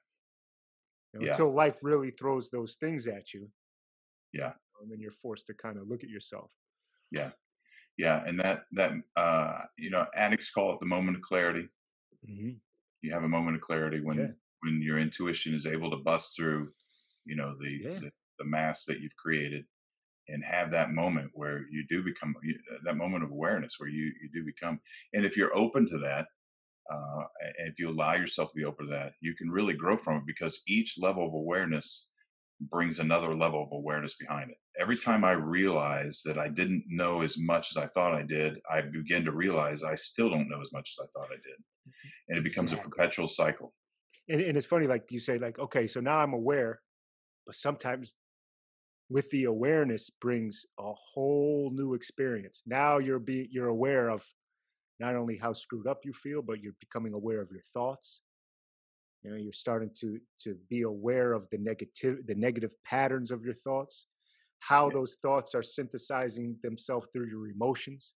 [1.13, 1.31] You know, yeah.
[1.31, 3.49] Until life really throws those things at you.
[4.33, 4.53] Yeah.
[4.81, 6.51] And then you're forced to kind of look at yourself.
[7.11, 7.31] Yeah.
[7.97, 8.23] Yeah.
[8.25, 11.69] And that, that, uh, you know, addicts call it the moment of clarity.
[12.29, 12.51] Mm-hmm.
[13.01, 14.27] You have a moment of clarity when, Yeah.
[14.61, 16.71] when your intuition is able to bust through,
[17.25, 17.99] you know, the, Yeah.
[17.99, 19.65] the, the mass that you've created
[20.29, 24.05] and have that moment where you do become you- that moment of awareness where you,
[24.21, 24.79] you do become,
[25.13, 26.27] and if you're open to that,
[26.91, 27.23] uh,
[27.57, 30.17] and if you allow yourself to be open to that, you can really grow from
[30.17, 32.09] it because each level of awareness
[32.59, 34.57] brings another level of awareness behind it.
[34.79, 38.59] Every time I realize that I didn't know as much as I thought I did,
[38.71, 41.93] I begin to realize I still don't know as much as I thought I did.
[42.29, 43.73] And it becomes a perpetual cycle.
[44.29, 46.79] And, and it's funny, like you say, like, okay, so now I'm aware,
[47.45, 48.15] but sometimes
[49.09, 52.61] with the awareness brings a whole new experience.
[52.65, 54.25] Now you're be you're aware of
[54.99, 58.21] not only how screwed up you feel, but you're becoming aware of your thoughts.
[59.21, 63.43] You know, you're starting to to be aware of the negative the negative patterns of
[63.45, 64.07] your thoughts,
[64.59, 64.95] how Yeah.
[64.95, 68.13] those thoughts are synthesizing themselves through your emotions,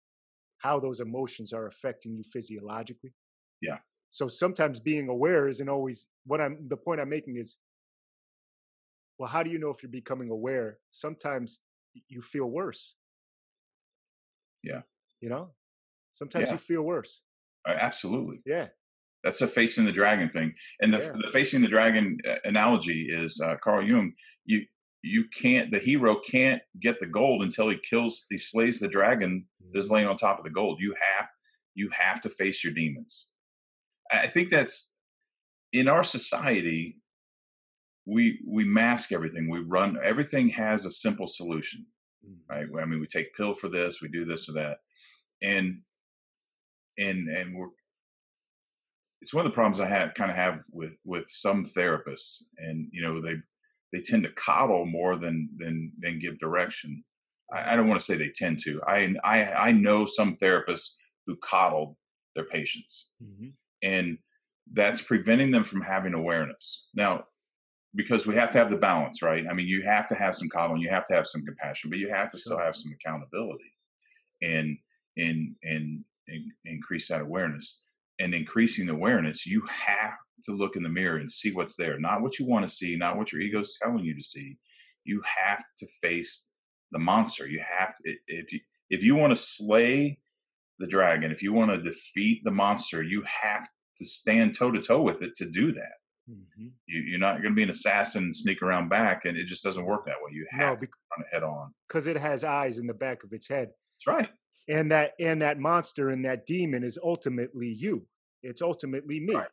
[0.58, 3.14] how those emotions are affecting you physiologically.
[3.60, 3.78] Yeah.
[4.10, 7.58] So sometimes being aware isn't always what I'm the point I'm making is
[9.18, 10.78] well, how do you know if you're becoming aware?
[10.90, 11.60] Sometimes
[12.08, 12.96] you feel worse.
[14.62, 14.82] Yeah.
[15.20, 15.54] You know?
[16.14, 16.52] Sometimes Yeah.
[16.52, 17.22] you feel worse.
[17.66, 18.40] Absolutely.
[18.46, 18.68] Yeah.
[19.22, 20.54] That's the facing the dragon thing.
[20.80, 21.12] And the, Yeah.
[21.20, 24.14] the facing the dragon uh, analogy is uh, Carl Jung.
[24.44, 24.66] You
[25.02, 29.46] you can't the hero can't get the gold until he kills he slays the dragon
[29.72, 30.80] that's laying on top of the gold.
[30.80, 31.30] You have
[31.74, 33.28] you have to face your demons.
[34.10, 34.94] I think that's
[35.72, 37.00] in our society.
[38.06, 39.48] We we mask everything.
[39.48, 41.86] We run everything has a simple solution,
[42.26, 42.38] Mhm.
[42.48, 42.82] right?
[42.82, 44.78] I mean, we take pill for this, we do this or that,
[45.42, 45.82] and
[46.98, 47.68] and and we're
[49.20, 52.88] it's one of the problems I have kind of have with with some therapists, and
[52.92, 53.36] you know they
[53.92, 57.02] they tend to coddle more than than than give direction.
[57.52, 58.80] I, I don't want to say they tend to.
[58.86, 60.94] I I I know some therapists
[61.26, 61.96] who coddle
[62.36, 63.52] their patients, Mhm.
[63.82, 64.18] and
[64.72, 66.88] that's preventing them from having awareness.
[66.94, 67.24] Now,
[67.94, 69.46] because we have to have the balance, right?
[69.48, 71.98] I mean, you have to have some coddling, you have to have some compassion, but
[71.98, 73.72] you have to still have some accountability,
[74.42, 74.76] and
[75.16, 77.84] and and, and increase that awareness.
[78.20, 82.22] And increasing awareness, you have to look in the mirror and see what's there, not
[82.22, 84.56] what you want to see, not what your ego's telling you to see.
[85.04, 86.48] You have to face
[86.92, 87.46] the monster.
[87.48, 88.60] You have to if you
[88.90, 90.18] if you want to slay
[90.78, 93.66] the dragon, if you want to defeat the monster, you have
[93.98, 95.92] to stand toe to toe with it to do that.
[96.30, 96.72] Mhm.
[96.86, 99.62] You, you're not going to be an assassin and sneak around back, and it just
[99.62, 100.32] doesn't work that way.
[100.32, 101.74] You No, have to run it head on.
[101.88, 103.70] because it has eyes in the back of its head.
[103.94, 104.30] That's right.
[104.68, 108.06] And that and that monster and that demon is ultimately you.
[108.42, 109.34] It's ultimately me.
[109.34, 109.48] Right.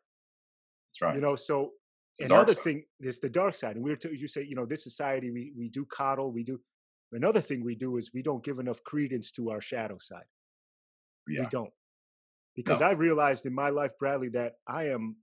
[0.90, 1.16] That's right.
[1.16, 1.72] You know, so
[2.20, 3.76] another thing is the dark side.
[3.76, 6.60] And we're you say, you know, this society we we do coddle, we do
[7.12, 10.24] another thing we do is we don't give enough credence to our shadow side.
[11.28, 11.42] yeah.
[11.42, 11.72] We don't.
[12.56, 12.88] Because No.
[12.88, 15.18] I've realized in my life, Bradley, that I am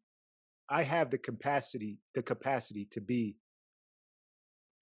[0.68, 3.36] I have the capacity, the capacity to be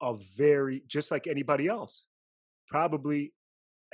[0.02, 2.04] a very just like anybody else.
[2.68, 3.32] Probably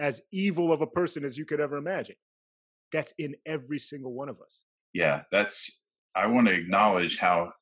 [0.03, 2.17] as evil of a person as you could ever imagine.
[2.93, 4.61] That's in every single one of us.
[4.93, 5.23] yeah.
[5.33, 5.81] That's.
[6.15, 7.53] I want to acknowledge how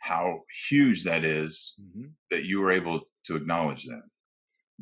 [0.00, 2.06] how huge that is Mm-hmm.
[2.30, 4.02] that you were able to acknowledge that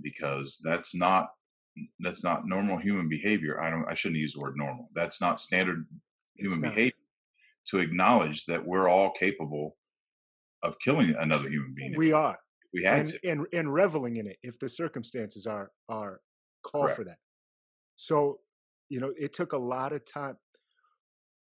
[0.01, 1.29] because that's not
[2.01, 3.61] that's not normal human behavior.
[3.61, 3.87] I don't.
[3.89, 4.89] I shouldn't use the word normal.
[4.95, 5.85] That's not standard
[6.37, 6.69] human not.
[6.75, 6.93] behavior
[7.71, 9.77] to acknowledge that we're all capable
[10.63, 11.97] of killing another human being.
[11.97, 12.39] We are.
[12.73, 13.29] we had and, to.
[13.31, 16.21] and and reveling in it if the circumstances are are
[16.63, 16.97] call Correct.
[16.97, 17.19] for that.
[17.97, 18.41] So
[18.89, 20.37] you know, it took a lot of time.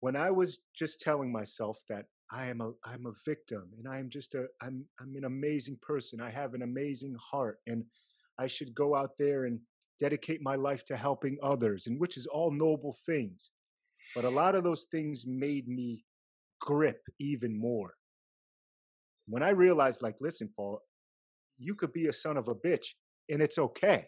[0.00, 3.98] When I was just telling myself that I am a I'm a victim and I
[3.98, 6.20] am just a I'm I'm an amazing person.
[6.20, 7.84] I have an amazing heart and
[8.38, 9.60] I should go out there and
[10.00, 13.50] dedicate my life to helping others and which is all noble things.
[14.14, 16.04] But a lot of those things made me
[16.60, 17.94] grip even more.
[19.26, 20.80] When I realized like listen Paul,
[21.58, 22.86] you could be a son of a bitch
[23.28, 24.06] and it's okay.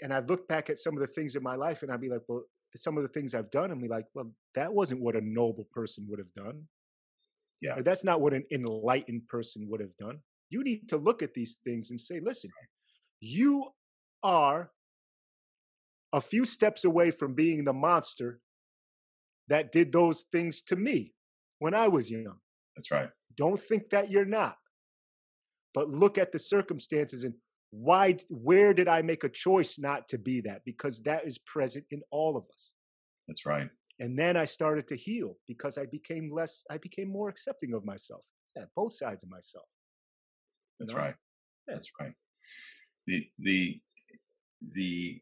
[0.00, 2.08] And I look back at some of the things in my life and I'd be
[2.08, 2.44] like, well,
[2.76, 5.66] some of the things I've done and be like, well, that wasn't what a noble
[5.72, 6.64] person would have done.
[7.60, 7.76] Yeah.
[7.76, 10.18] Or that's not what an enlightened person would have done.
[10.50, 12.50] You need to look at these things and say, listen,
[13.20, 13.70] you
[14.22, 14.70] are
[16.12, 18.40] a few steps away from being the monster
[19.48, 21.14] that did those things to me
[21.58, 22.38] when I was young.
[22.76, 23.10] That's right.
[23.36, 24.56] Don't think that you're not.
[25.74, 27.34] But look at the circumstances and
[27.70, 30.62] why where did I make a choice not to be that?
[30.64, 32.70] Because that is present in all of us.
[33.26, 33.68] That's right.
[34.00, 37.84] And then I started to heal because I became less, I became more accepting of
[37.84, 38.22] myself.
[38.56, 39.66] Yeah, both sides of myself.
[40.78, 40.98] That's know?
[40.98, 41.14] right.
[41.66, 41.74] Yeah.
[41.74, 42.12] That's right.
[43.06, 43.80] The the
[44.74, 45.20] the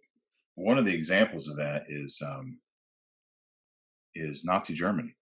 [0.55, 2.59] one of the examples of that is um,
[4.15, 5.15] is Nazi Germany.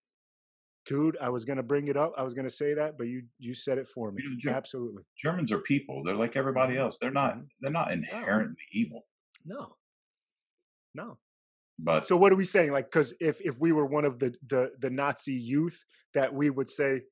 [0.87, 2.13] Dude, I was going to bring it up.
[2.17, 4.23] I was going to say that, but you you said it for me.
[4.23, 5.03] You know, Absolutely.
[5.17, 6.03] Germans are people.
[6.05, 6.83] They're like everybody mm-hmm.
[6.83, 6.99] else.
[6.99, 7.45] They're not mm-hmm.
[7.61, 8.81] they're not inherently no.
[8.81, 9.07] evil.
[9.47, 9.77] No.
[10.95, 11.19] No.
[11.79, 12.73] But so what are we saying?
[12.73, 16.51] Like, because if if we were one of the the the Nazi youth, that we
[16.51, 17.03] would say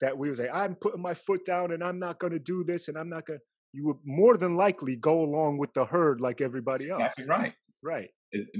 [0.00, 2.64] that we would say, I'm putting my foot down and I'm not going to do
[2.64, 3.38] this and I'm not going.
[3.40, 7.14] to You would more than likely go along with the herd like everybody else.
[7.26, 7.54] Right.
[7.82, 8.10] Right.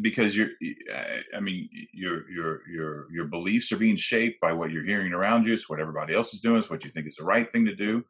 [0.00, 0.48] Because you're,
[1.36, 5.44] I mean, your your your your beliefs are being shaped by what you're hearing around
[5.44, 5.52] you.
[5.52, 6.58] It's what everybody else is doing.
[6.58, 8.02] It's what you think is the right thing to do.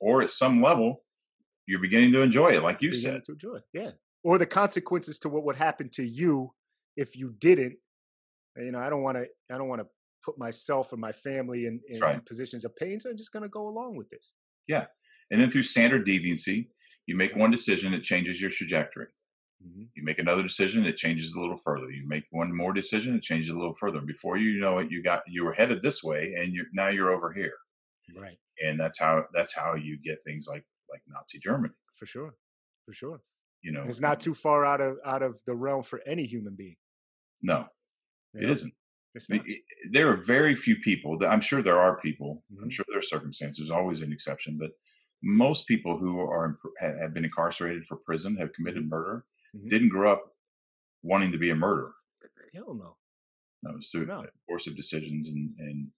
[0.00, 1.02] Or at some level,
[1.66, 3.24] you're beginning to enjoy it, like you beginning said.
[3.24, 3.90] To enjoy it, yeah
[4.24, 6.52] or the consequences to what would happen to you
[6.96, 7.76] if you didn't
[8.58, 9.86] uh, you know i don't want to i don't want to
[10.24, 12.24] put myself and my family in, in right.
[12.24, 14.32] positions of pain so i'm just going to go along with this
[14.66, 14.86] yeah
[15.30, 16.68] and then through standard deviancy
[17.06, 19.06] you make one decision it changes your trajectory
[19.66, 19.82] mm-hmm.
[19.94, 21.90] you make another decision it changes a little further.
[21.90, 24.00] You make one more decision it changes a little further.
[24.00, 27.10] Before you know it you got you were headed this way and you now you're
[27.10, 27.54] over here.
[28.16, 28.36] Right.
[28.62, 31.74] And that's how that's how you get things like like nazi germany.
[31.98, 32.34] For sure.
[32.84, 33.20] For sure.
[33.62, 36.54] You know it's not too far out of out of the realm for any human
[36.54, 36.76] being.
[37.42, 37.66] No.
[38.34, 38.74] It isn't.
[39.90, 42.64] There are very few people that i'm sure there are people mm-hmm.
[42.64, 44.72] i'm sure there are circumstances there's always an exception but
[45.22, 48.90] most people who are have been incarcerated for prison have committed mm-hmm.
[48.90, 49.66] murder mm-hmm.
[49.68, 50.24] didn't grow up
[51.02, 51.92] wanting to be a murderer
[52.54, 52.96] hell no
[53.62, 54.24] that was through no.
[54.66, 55.88] of decisions and, and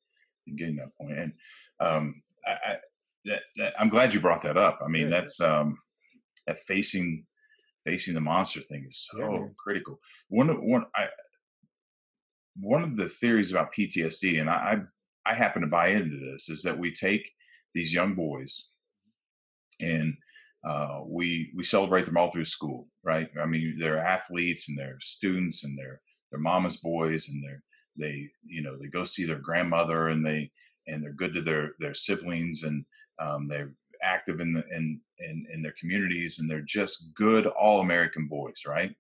[0.47, 1.17] and getting that point.
[1.17, 1.33] point and
[1.81, 2.77] um i, I
[3.25, 5.79] that, that, i'm glad you brought that up i mean yeah, that's um
[6.47, 7.27] that facing
[7.87, 10.01] facing the monster thing is so yeah, critical.
[10.29, 11.07] One of one I
[12.59, 14.83] one of the theories about PTSD, and I,
[15.27, 17.31] I I happen to buy into this, is that we take
[17.75, 18.69] these young boys
[19.81, 20.15] and
[20.67, 23.31] uh, we we celebrate them all through school, right?
[23.41, 26.01] I mean, they're athletes and they're students and they're
[26.31, 27.63] they're mama's boys and they're
[27.97, 30.51] they you know they go see their grandmother and they
[30.89, 32.85] and they're good to their their siblings and
[33.21, 37.81] um, they're active in the in, in in their communities and they're just good all
[37.81, 38.93] American boys, right?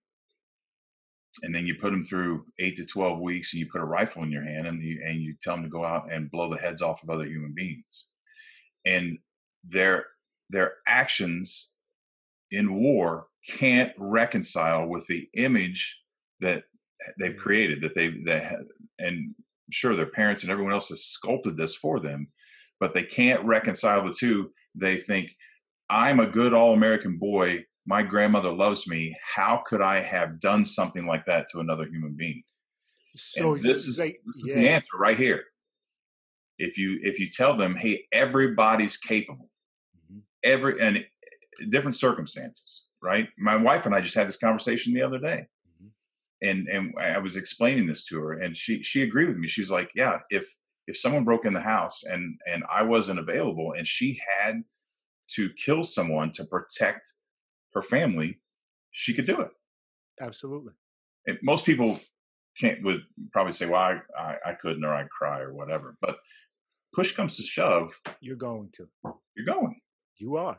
[1.42, 4.22] And then you put them through eight to twelve weeks, and you put a rifle
[4.22, 6.56] in your hand, and you and you tell them to go out and blow the
[6.56, 8.06] heads off of other human beings,
[8.86, 9.18] and
[9.64, 10.06] their
[10.50, 11.72] their actions
[12.50, 16.00] in war can't reconcile with the image
[16.40, 16.64] that
[17.18, 18.64] they've created that they've that
[18.98, 19.34] and
[19.70, 22.28] sure their parents and everyone else has sculpted this for them
[22.80, 24.50] but they can't reconcile the two.
[24.74, 25.34] They think,
[25.88, 27.64] I'm a good all American boy.
[27.86, 29.16] My grandmother loves me.
[29.22, 32.42] How could I have done something like that to another human being?
[33.14, 34.62] So and this is they, this is yeah.
[34.62, 35.44] the answer right here.
[36.58, 39.55] If you if you tell them, hey, everybody's capable, mm-hmm.
[40.46, 41.04] Every and
[41.68, 43.28] different circumstances, right?
[43.38, 45.88] My wife and I just had this conversation the other day, mm-hmm.
[46.48, 49.48] and and I was explaining this to her, and she she agreed with me.
[49.48, 50.46] She's like, yeah, if
[50.86, 54.62] if someone broke in the house and and I wasn't available and she had
[55.28, 57.14] to kill someone to protect
[57.74, 58.40] her family,
[58.92, 59.50] she could do it.
[60.20, 60.72] Absolutely.
[61.26, 62.00] And most people
[62.58, 65.96] can't would probably say, "Well, I, I, I couldn't," or "I'd cry," or whatever.
[66.00, 66.18] But
[66.94, 68.88] push comes to shove, you're going to.
[69.36, 69.80] You're going.
[70.18, 70.58] You are.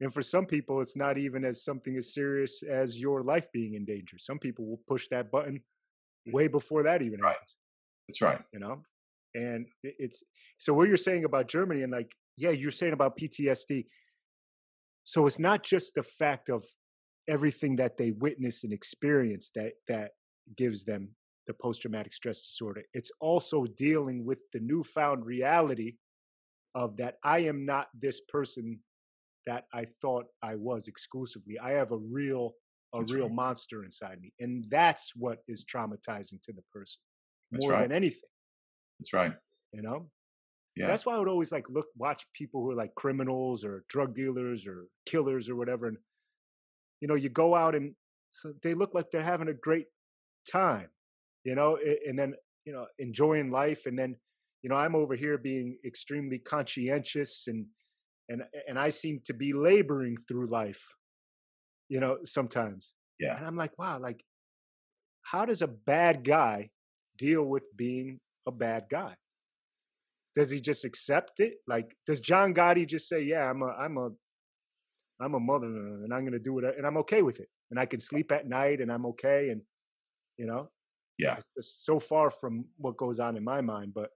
[0.00, 3.74] And for some people, it's not even as something as serious as your life being
[3.74, 4.18] in danger.
[4.18, 6.32] Some people will push that button mm-hmm.
[6.32, 7.32] way before that even right.
[7.32, 7.56] happens.
[8.08, 8.40] That's right.
[8.52, 8.82] You know,
[9.34, 10.22] and it's
[10.58, 13.86] so what you're saying about Germany and like yeah you're saying about PTSD
[15.04, 16.64] so it's not just the fact of
[17.28, 20.12] everything that they witness and experience that that
[20.56, 21.10] gives them
[21.46, 22.82] the post traumatic stress disorder.
[22.92, 25.94] It's also dealing with the newfound reality
[26.76, 28.78] of that I am not this person
[29.46, 31.58] that I thought I was exclusively.
[31.58, 32.52] I have a real
[32.94, 33.34] a That's real right.
[33.34, 34.32] monster inside me.
[34.38, 37.00] And that's what is traumatizing to the person
[37.50, 37.82] That's more right.
[37.82, 38.30] than anything,
[39.00, 39.34] That's right.
[39.72, 40.08] you know?
[40.76, 40.86] Yeah.
[40.88, 44.14] That's why I would always like look watch people who are like criminals or drug
[44.14, 45.88] dealers or killers or whatever.
[45.88, 45.96] And
[47.00, 47.94] you know, you go out and
[48.30, 49.86] so they look like they're having a great
[50.50, 50.88] time,
[51.44, 52.34] you know, and then
[52.66, 53.86] you know enjoying life.
[53.86, 54.16] And then
[54.66, 57.66] you know I'm over here being extremely conscientious and
[58.28, 60.96] and and I seem to be laboring through life,
[61.88, 62.92] you know, sometimes.
[63.20, 63.36] Yeah.
[63.36, 64.24] And I'm like, wow, like
[65.22, 66.70] how does a bad guy
[67.16, 69.14] deal with being a bad guy?
[70.34, 71.58] Does he just accept it?
[71.68, 74.10] Like, does John Gotti just say, "Yeah, I'm a, I'm a,
[75.20, 77.86] I'm a mother, and I'm gonna do it, and I'm okay with it, and I
[77.86, 79.62] can sleep at night, and I'm okay," and
[80.38, 80.70] you know,
[81.18, 81.36] Yeah.
[81.38, 83.94] it's just so far from what goes on in my mind.
[83.94, 84.10] But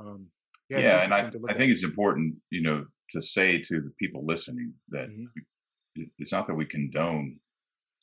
[0.00, 0.26] um,
[0.68, 1.02] yeah, Yeah.
[1.04, 3.90] And I, interesting to look I think it's important, you know, to say to the
[3.98, 5.26] people listening that Mhm.
[6.18, 7.40] it's not that we condone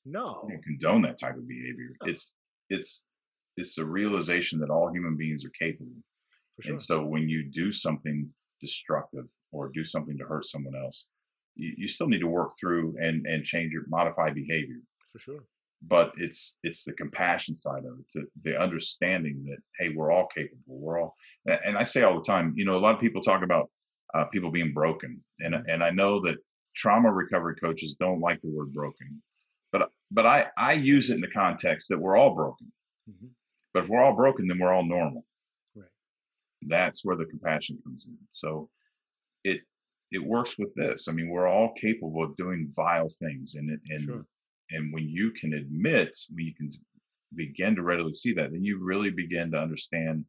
[0.05, 1.89] no, know, condone that type of behavior.
[2.01, 2.09] No.
[2.11, 2.35] It's
[2.69, 3.03] it's
[3.57, 5.91] it's a realization that all human beings are capable.
[6.61, 6.71] sure.
[6.71, 8.31] And so when you do something
[8.61, 11.07] destructive or do something to hurt someone else,
[11.55, 14.81] you, you still need to work through and and change your modify behavior.
[15.11, 15.43] for sure.
[15.83, 20.25] But it's it's the compassion side of it, to, the understanding that hey, we're all
[20.27, 20.61] capable.
[20.65, 21.15] We're all.
[21.45, 23.69] And I say all the time, you know, a lot of people talk about
[24.15, 25.63] uh, people being broken, and Mhm.
[25.67, 26.39] and I know that
[26.75, 29.21] trauma recovery coaches don't like the word broken,
[29.71, 32.71] but but I I use it in the context that we're all broken.
[33.07, 33.27] hmm
[33.73, 35.25] But if we're all broken, then we're all normal.
[35.75, 35.89] Right.
[36.63, 38.17] That's where the compassion comes in.
[38.31, 38.69] So
[39.43, 39.61] it
[40.11, 41.07] it works with this.
[41.07, 44.25] I mean, we're all capable of doing vile things, and it- and Sure.
[44.71, 46.69] And when you can admit, when you can
[47.35, 50.25] begin to readily see that, then you really begin to understand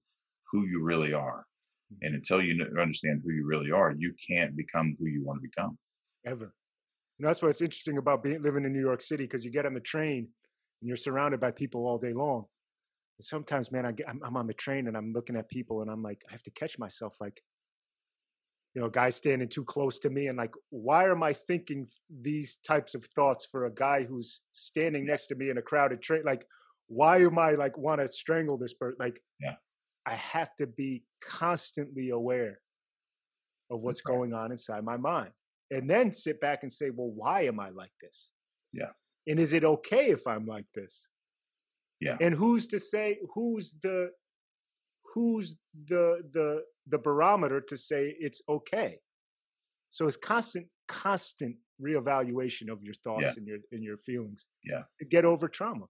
[0.51, 1.45] who you really are.
[1.93, 1.99] Mhm.
[2.03, 5.49] And until you understand who you really are, you can't become who you want to
[5.49, 5.79] become.
[6.25, 6.55] Ever.
[7.19, 9.75] And that's what's interesting about being living in New York City because you get on
[9.75, 10.29] the train
[10.81, 12.47] and you're surrounded by people all day long.
[13.19, 15.83] And sometimes, man, I get, I'm, I'm on the train and I'm looking at people
[15.83, 17.43] and I'm like, I have to catch myself, like,
[18.75, 21.89] you know, guys standing too close to me and like, why am I thinking
[22.21, 26.03] these types of thoughts for a guy who's standing next to me in a crowded
[26.03, 26.23] train?
[26.25, 26.47] Like,
[26.87, 28.97] why am I like want to strangle this person?
[28.99, 29.57] Like, Yeah.
[30.07, 32.61] I have to be constantly aware
[33.71, 34.15] of what's right.
[34.15, 35.31] going on inside my mind
[35.71, 38.31] and then sit back and say, well, why am I like this?
[38.73, 38.91] Yeah.
[39.27, 41.09] And is it okay if I'm like this?
[42.01, 42.17] Yeah.
[42.21, 44.11] And who's to say who's the
[45.15, 45.57] who's
[45.89, 48.99] the the the barometer to say it's okay?
[49.91, 53.33] So it's constant, constant reevaluation of your thoughts Yeah.
[53.37, 54.47] and your and your feelings.
[54.65, 54.83] Yeah.
[55.01, 55.87] To get over trauma.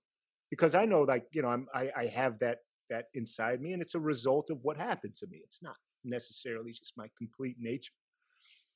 [0.51, 2.59] Because I know like, you know, I'm I, I have that
[2.91, 5.41] that inside me and it's a result of what happened to me.
[5.45, 7.93] It's not necessarily just my complete nature.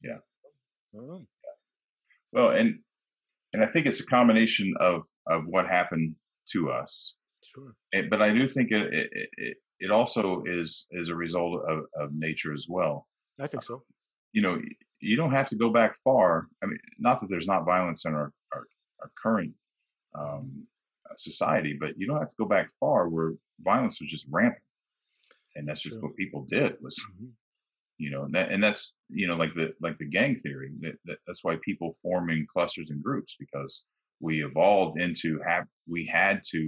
[0.02, 0.18] Yeah.
[0.92, 1.26] I don't know.
[2.32, 2.80] Well, and
[3.52, 6.16] and I think it's a combination of of what happened
[6.52, 7.74] to us Sure.
[7.92, 11.78] Eh, but I do think it it, it, it also is is a result of,
[11.96, 13.06] of nature as well.
[13.40, 13.82] I think so.
[14.32, 14.62] You know,
[15.00, 16.46] you don't have to go back far.
[16.62, 18.64] I mean, not that there's not violence in our our,
[19.00, 19.52] our current
[20.14, 20.66] um,
[21.16, 24.62] society, but you don't have to go back far where violence was just rampant,
[25.56, 26.04] and that's just Sure.
[26.08, 27.30] what people did was Mhm.
[27.98, 30.96] you know and, that, and that's you know like the like the gang theory that,
[31.06, 33.84] that that's why people form in clusters and groups because
[34.20, 36.60] we evolved into have we had to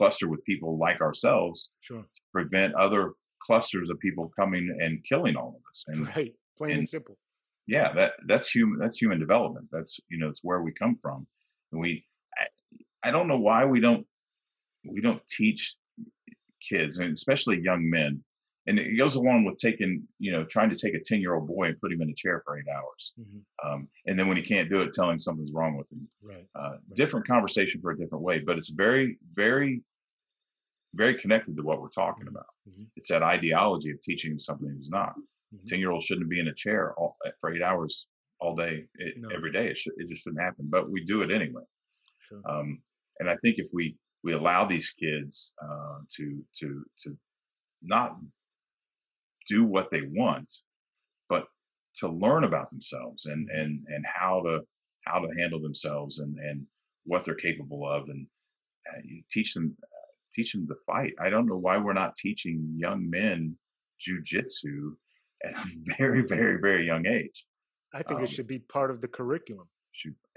[0.00, 2.04] cluster with people like ourselves Sure.
[2.32, 3.12] prevent other
[3.46, 6.34] clusters of people coming and killing all of us and Right.
[6.56, 7.16] Plain and and- simple.
[7.66, 11.26] yeah that that's human that's human development that's you know it's where we come from
[11.72, 11.90] and we
[12.42, 14.06] I, I don't know why we don't
[14.94, 15.76] we don't teach
[16.68, 18.22] kids and especially young men
[18.66, 21.46] and it goes along with taking you know trying to take a 10 year old
[21.48, 23.40] boy and put him in a chair for eight hours Mhm.
[23.64, 26.46] um, and then when he can't do it telling something's wrong with him Right.
[26.54, 29.06] uh, different conversation for a different way but it's very
[29.42, 29.82] very
[30.94, 32.90] very connected to what we're talking about Mhm.
[32.96, 35.14] it's that ideology of teaching something he's not
[35.54, 35.66] Mhm.
[35.66, 38.08] 10 year old shouldn't be in a chair all, for eight hours
[38.40, 39.28] all day it, No.
[39.28, 41.62] every day it, should, it just shouldn't happen but we do it anyway
[42.20, 42.42] Sure.
[42.50, 42.82] um,
[43.20, 47.16] and i think if we we allow these kids uh, to to to
[47.82, 48.18] not
[49.46, 50.50] do what they want
[51.28, 51.46] but
[51.96, 54.66] to learn about themselves and and and how to
[55.06, 56.66] how to handle themselves and and
[57.04, 58.26] what they're capable of and
[58.92, 59.76] uh, you teach them
[60.32, 63.56] teach them to fight i don't know why we're not teaching young men
[64.00, 64.92] jujitsu
[65.44, 65.64] at a
[65.98, 67.46] very very very young age
[67.92, 69.66] I think um, it should be part of the curriculum.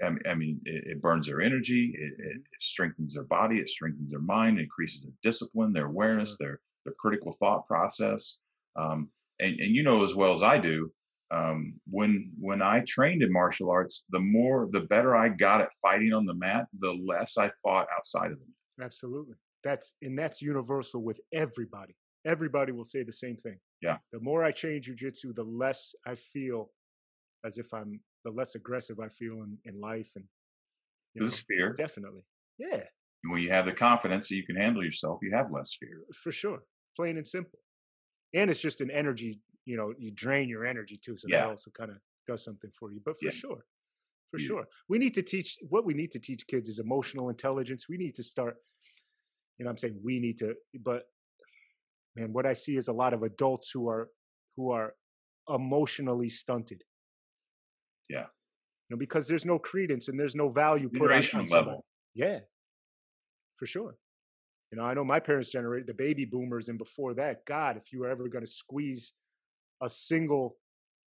[0.02, 3.68] I mean, I mean it, it, burns their energy, it, it, strengthens their body, it
[3.68, 8.40] strengthens their mind, increases their discipline, their awareness, their their critical thought process.
[8.76, 9.08] Um,
[9.40, 10.92] and, and you know as well as I do,
[11.30, 15.72] um, when when I trained in martial arts, the more the better I got at
[15.80, 18.86] fighting on the mat, the less I fought outside of the mat.
[18.86, 21.96] Absolutely, that's and that's universal with everybody.
[22.26, 23.58] Everybody will say the same thing.
[23.82, 23.98] Yeah.
[24.12, 26.70] The more I train jujitsu, the less I feel
[27.44, 30.24] as if I'm the less aggressive I feel in, in life and
[31.14, 31.74] you know, fear.
[31.76, 32.22] Definitely.
[32.58, 32.82] Yeah.
[33.24, 36.00] And when you have the confidence that you can handle yourself, you have less fear.
[36.14, 36.60] For sure.
[36.96, 37.58] Plain and simple.
[38.34, 41.16] And it's just an energy, you know, you drain your energy too.
[41.16, 41.40] So yeah.
[41.40, 41.96] that also kind of
[42.26, 43.00] does something for you.
[43.04, 43.32] But for yeah.
[43.32, 43.64] sure.
[44.30, 44.46] For yeah.
[44.46, 44.64] sure.
[44.88, 47.86] We need to teach what we need to teach kids is emotional intelligence.
[47.88, 48.56] We need to start,
[49.58, 51.04] you know, I'm saying we need to, but
[52.16, 54.08] man, what I see is a lot of adults who are
[54.56, 54.94] who are
[55.48, 56.82] emotionally stunted
[58.08, 58.26] yeah.
[58.88, 61.84] You know, because there's no credence and there's no value put on, on level.
[62.14, 62.40] Yeah,
[63.56, 63.96] for sure.
[64.70, 67.92] You know, I know my parents generated the baby boomers, and before that, God, if
[67.92, 69.12] you were ever going to squeeze
[69.82, 70.56] a single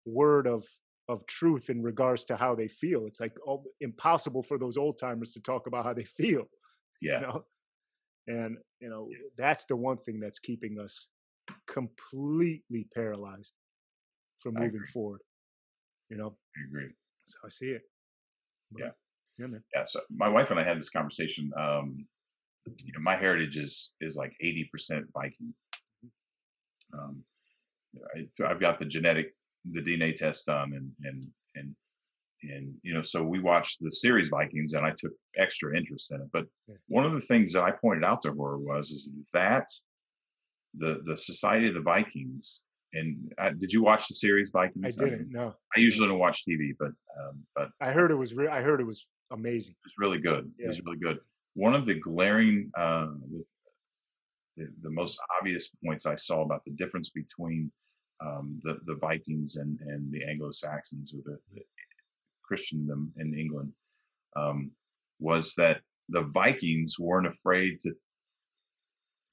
[0.05, 0.65] word of
[1.07, 4.97] of truth in regards to how they feel, it's like oh, impossible for those old
[4.97, 6.45] timers to talk about how they feel.
[7.01, 7.19] Yeah.
[7.19, 7.45] You know?
[8.27, 11.07] And you know, that's the one thing that's keeping us
[11.67, 13.53] completely paralyzed
[14.39, 15.21] from moving forward.
[16.09, 16.89] You know, I agree.
[17.25, 17.81] So I see it.
[18.71, 18.89] But, yeah.
[19.37, 19.63] Yeah, man.
[19.73, 19.83] Yeah.
[19.85, 21.51] So my wife and I had this conversation.
[21.57, 22.05] Um,
[22.83, 25.53] you know, my heritage is is like eighty percent Viking.
[26.05, 26.99] Mm-hmm.
[26.99, 27.23] Um,
[28.15, 29.35] I, I've got the genetic,
[29.71, 31.75] the DNA test done, and and and
[32.43, 36.21] and you know, so we watched the series Vikings, and I took extra interest in
[36.21, 36.27] it.
[36.31, 36.45] But
[36.87, 39.67] one of the things that I pointed out to her was is that
[40.77, 42.61] the the Society of the Vikings
[42.95, 44.85] and uh, did you watch the series Vikings?
[44.85, 45.29] I didn't.
[45.35, 45.53] I no.
[45.75, 48.33] I usually don't watch TV, but um, but I heard it was.
[48.33, 49.75] Re- I heard it was amazing.
[49.85, 50.51] It's really good.
[50.57, 50.67] Yeah.
[50.67, 51.19] It's really good.
[51.53, 53.43] One of the glaring, uh, the,
[54.57, 57.71] the, the, most obvious points I saw about the difference between
[58.21, 61.61] um, the the Vikings and and the Anglo Saxons or the, the,
[62.47, 63.71] Christendom in England
[64.35, 64.71] um,
[65.19, 67.93] was that the Vikings weren't afraid to.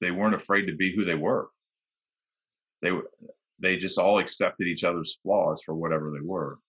[0.01, 1.49] They weren't afraid to be who they were.
[2.81, 2.91] They
[3.59, 6.59] they just all accepted each other's flaws for whatever they were.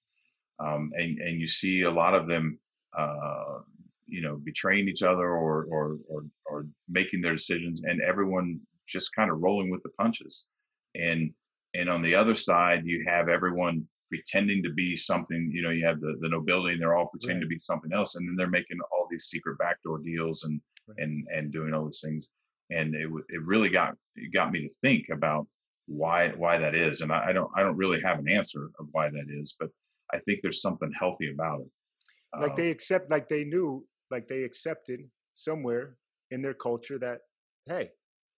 [0.60, 2.58] Um, and, and you see a lot of them,
[2.96, 3.58] uh,
[4.06, 9.14] you know, betraying each other or, or, or, or making their decisions and everyone just
[9.14, 10.46] kind of rolling with the punches.
[10.94, 11.32] And,
[11.74, 15.84] and on the other side, you have everyone pretending to be something, you know, you
[15.84, 17.44] have the, the nobility and they're all pretending right.
[17.44, 18.14] to be something else.
[18.14, 20.98] And then they're making all these secret backdoor deals and, right.
[20.98, 22.28] and, and doing all these things.
[22.70, 25.48] And it, it really got, it got me to think about
[25.86, 28.86] why why that is and I, I, don't i don't really have an answer of
[28.92, 29.68] why that is but
[30.14, 34.26] i think there's something healthy about it like uh, they accept like they knew like
[34.26, 35.00] they accepted
[35.34, 35.96] somewhere
[36.30, 37.18] in their culture that
[37.66, 37.90] hey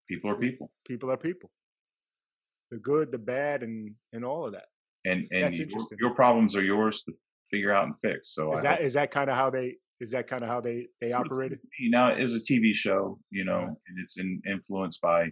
[0.08, 1.48] people are people people are people
[2.72, 4.66] the good the bad and and all of that
[5.06, 5.68] and and your,
[6.00, 7.12] your, problems are yours to
[7.50, 10.10] figure out and fix so is I that is that kind of how they is
[10.10, 11.58] that kind of how they they operated?
[11.80, 13.66] Now it is a tv show you know uh-huh.
[13.66, 15.30] and it's in, influenced by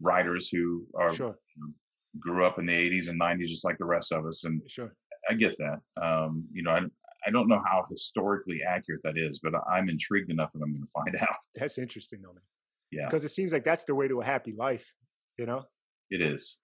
[0.00, 1.38] writers who are sure.
[1.56, 1.72] you know,
[2.18, 4.94] grew up in the 80s and 90s just like the rest of us and sure.
[5.28, 6.80] I get that um, you know I,
[7.26, 10.82] I don't know how historically accurate that is but i'm intrigued enough that i'm going
[10.82, 11.36] to find out.
[11.54, 12.42] That's interesting though man
[12.90, 13.06] yeah.
[13.06, 14.92] because it seems like that's the way to a happy life
[15.40, 15.64] you know?
[16.10, 16.58] It is.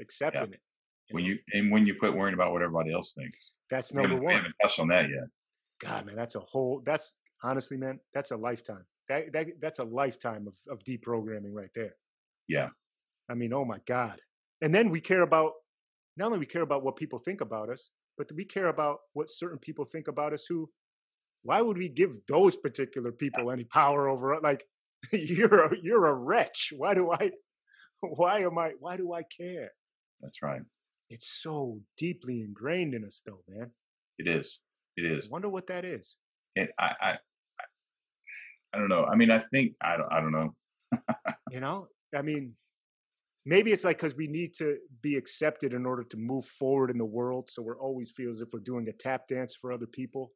[0.00, 0.48] Accepting yeah.
[0.48, 0.60] it.
[0.60, 0.67] you
[1.10, 4.20] when you and when you quit worrying about what everybody else thinks that's number we
[4.20, 5.24] one we haven't touched on that yet
[5.80, 9.84] god man that's a whole that's honestly man that's a lifetime that, that that's a
[9.84, 11.94] lifetime of, of deprogramming right there
[12.48, 12.70] yeah.
[13.30, 14.20] I mean, oh my God.
[14.62, 15.52] And then we care about,
[16.16, 19.28] not only we care about what people think about us, but we care about what
[19.28, 20.68] certain people think about us who,
[21.42, 24.42] why would we give those particular people any power over it?
[24.42, 24.64] Like,
[25.12, 26.72] you're a, you're a wretch.
[26.76, 27.30] Why do I,
[28.00, 29.70] why am I, why do I care?
[30.20, 30.62] That's right.
[31.10, 33.70] It's so deeply ingrained in us though, man.
[34.18, 34.60] It is.
[34.96, 35.28] It is.
[35.28, 36.16] I wonder what that is.
[36.56, 37.18] And I, I,
[38.74, 39.04] I don't know.
[39.04, 40.54] I mean, I think, I don't, I don't know.
[41.50, 42.54] you know, I mean,
[43.46, 46.98] maybe it's like because we need to be accepted in order to move forward in
[46.98, 47.48] the world.
[47.50, 50.32] So we're always feel as if we're doing a tap dance for other people.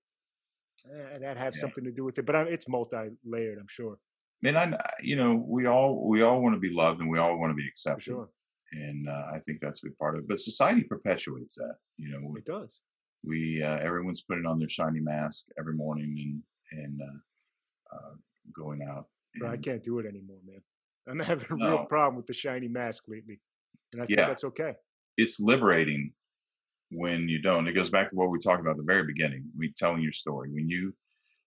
[0.87, 1.61] Eh, that have yeah.
[1.61, 3.99] something to do with it, but it's multi-layered, I'm sure.
[4.41, 7.39] Man, I, you know, we all we all want to be loved and we all
[7.39, 8.03] want to be accepted.
[8.03, 8.29] sure.
[8.73, 10.29] And uh, I think that's a big part of it.
[10.29, 11.75] But society perpetuates that.
[11.99, 12.81] You know, it does.
[13.25, 16.43] We uh, everyone's putting on their shiny mask every morning
[16.73, 18.15] and and uh, uh
[18.57, 19.07] going out.
[19.37, 20.63] Bro, I can't do it anymore, man.
[21.09, 21.69] I'm having a no.
[21.69, 23.41] real problem with the shiny mask lately,
[23.93, 24.27] and I think yeah.
[24.27, 24.75] that's okay.
[25.17, 26.13] It's liberating
[26.91, 27.69] when you don't.
[27.69, 29.45] It goes back to what we talked about at the very beginning.
[29.57, 30.95] We telling your story when you.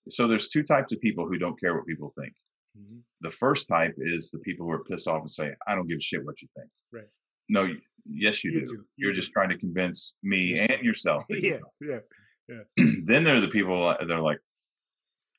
[0.10, 2.34] So there's two types of people who don't care what people think.
[2.78, 3.02] Mhm.
[3.22, 5.98] The first type is the people who are pissed off and say, "I don't give
[5.98, 7.10] a shit what you think." Right.
[7.50, 7.74] No,
[8.06, 8.66] yes, you, You do.
[8.66, 8.74] do.
[8.74, 10.72] You You're just trying to convince me Yourself.
[10.72, 11.24] and yourself.
[11.30, 12.00] that you yeah,
[12.50, 12.64] yeah.
[12.78, 13.06] don't.
[13.06, 14.40] then there are the people that are like,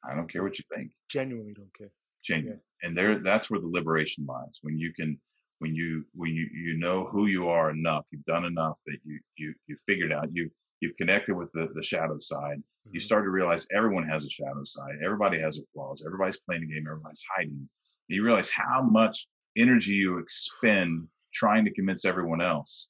[0.05, 1.91] "I don't care what you think." Genuinely don't care.
[2.23, 5.21] genuine and there that's where the liberation lies when you can
[5.61, 9.21] when you when you you know who you are enough you've done enough that you
[9.37, 10.51] you you figured out you
[10.81, 12.63] you've connected with the the shadow side
[12.93, 13.03] you Mhm.
[13.03, 16.67] start to realize everyone has a shadow side everybody has their flaws everybody's playing a
[16.67, 17.69] game everybody's hiding
[18.09, 22.89] you realize how much energy you expend trying to convince everyone else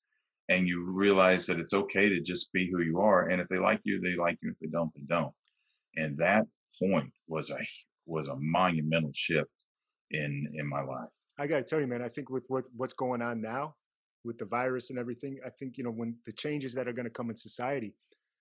[0.48, 3.58] and you realize that it's okay to just be who you are and if they
[3.58, 5.34] like you they like you if they don't they don't
[5.96, 6.46] and that
[6.78, 7.58] point was a
[8.06, 9.64] was a monumental shift
[10.10, 11.08] in in my life
[11.38, 12.00] I got to tell you, man.
[12.00, 13.74] I think with what what's going on now,
[14.26, 17.04] with the virus and everything, I think you know when the changes that are going
[17.04, 17.94] to come in society,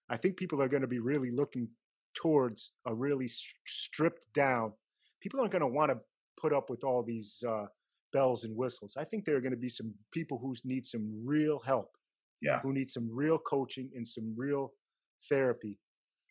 [0.10, 1.70] I think people are going to be really looking
[2.16, 4.74] towards a really s- stripped down.
[5.22, 6.00] People aren't going to want to
[6.40, 7.66] put up with all these uh,
[8.12, 8.96] bells and whistles.
[8.98, 11.92] I think there are going to be some people who need some real help,
[12.42, 14.74] yeah who need some real coaching and some real
[15.30, 15.80] therapy,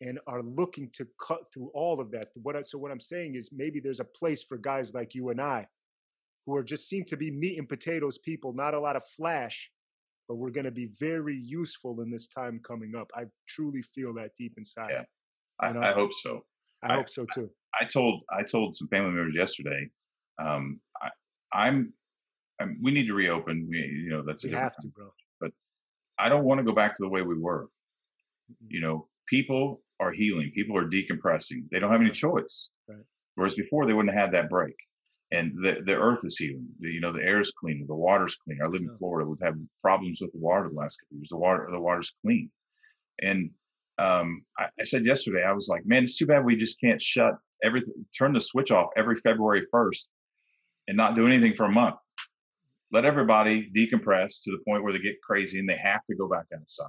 [0.01, 2.27] and are looking to cut through all of that.
[2.35, 5.29] What I, so what I'm saying is maybe there's a place for guys like you
[5.29, 5.67] and I
[6.45, 9.69] who are just seem to be meat and potatoes people, not a lot of flash,
[10.27, 13.09] but we're going to be very useful in this time coming up.
[13.15, 14.89] I truly feel that deep inside.
[14.91, 15.03] Yeah.
[15.59, 15.81] I, You know?
[15.81, 16.45] I hope so
[16.83, 17.49] I I- hope so too.
[17.81, 19.89] i told i told some family members yesterday
[20.41, 21.09] um I,
[21.53, 21.93] i'm
[22.59, 23.67] I'm, we need to reopen.
[23.69, 25.07] We, you know, that's a We different have to, bro.
[25.41, 25.51] But
[26.17, 27.63] I don't want to go back to the way we were.
[28.49, 28.67] Mm-mm.
[28.69, 30.51] You know, people are healing.
[30.55, 31.63] People are decompressing.
[31.69, 32.69] They don't have any choice.
[32.87, 33.03] Right.
[33.35, 34.73] Whereas before, they wouldn't have had that break.
[35.31, 36.67] And the the earth is healing.
[36.79, 37.85] The, you know, the air is cleaner.
[37.87, 38.63] The water's cleaner.
[38.65, 38.97] I live in Yeah.
[38.97, 39.27] Florida.
[39.29, 41.29] We've had problems with the water the last couple of years.
[41.29, 42.51] The water the water's clean.
[43.21, 43.49] And
[43.97, 47.01] um, I, I said yesterday, I was like, man, it's too bad we just can't
[47.01, 50.09] shut everything, turn the switch off every February first,
[50.87, 51.95] and not do anything for a month
[52.91, 56.29] let everybody decompress to the point where they get crazy and they have to go
[56.29, 56.85] back outside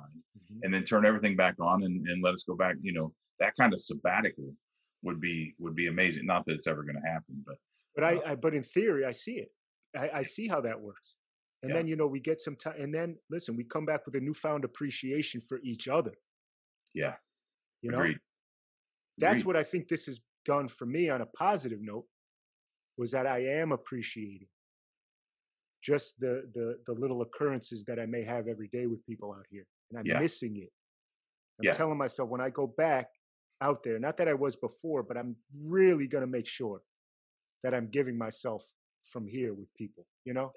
[0.53, 0.61] Mhm.
[0.62, 3.57] and then turn everything back on and, and let us go back you know that
[3.59, 4.55] kind of sabbatical
[5.03, 7.57] would be would be amazing not that it's ever going to happen but
[7.97, 8.20] But uh-huh.
[8.26, 9.51] I, I, but in theory, I see it.
[9.97, 11.14] I, I see how that works.
[11.62, 11.78] And Yeah.
[11.78, 14.20] then you know we get some time, and then listen, we come back with a
[14.20, 16.12] newfound appreciation for each other.
[16.94, 17.14] yeah
[17.82, 18.18] You know, agreed
[19.18, 19.47] that's Agreed.
[19.47, 22.07] what I think this has done for me on a positive note.
[22.99, 24.49] Was that I am appreciating
[25.82, 29.47] just the the the little occurrences that I may have every day with people out
[29.51, 30.18] here, and I'm Yeah.
[30.20, 30.72] missing it.
[31.59, 31.72] I'm Yeah.
[31.72, 33.09] telling myself when I go back
[33.61, 36.82] out there, not that I was before, but I'm really gonna make sure
[37.62, 38.64] that I'm giving myself
[39.04, 40.07] from here with people.
[40.24, 40.52] You know,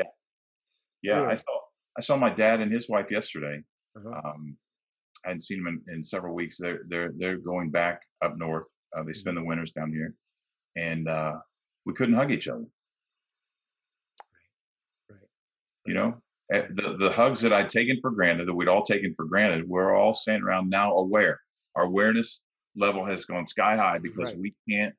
[1.02, 1.38] yeah i Really?
[1.38, 1.60] saw
[1.97, 3.62] i saw my dad and his wife yesterday
[3.97, 4.30] uh-huh.
[4.30, 4.58] um
[5.26, 8.68] i hadn't seen them in, in several weeks they're they're they're going back up north
[8.95, 10.14] uh, they spend the winters down here
[10.76, 11.36] and uh
[11.86, 12.66] we couldn't hug each other
[15.10, 15.20] right.
[15.86, 16.22] you know
[16.52, 19.70] Eh, the the hugs that I'd taken for granted, that we'd all taken for granted,
[19.70, 21.39] we're all standing around now aware.
[21.76, 22.41] Our awareness
[22.76, 24.41] level has gone sky high because Right.
[24.41, 24.95] we can't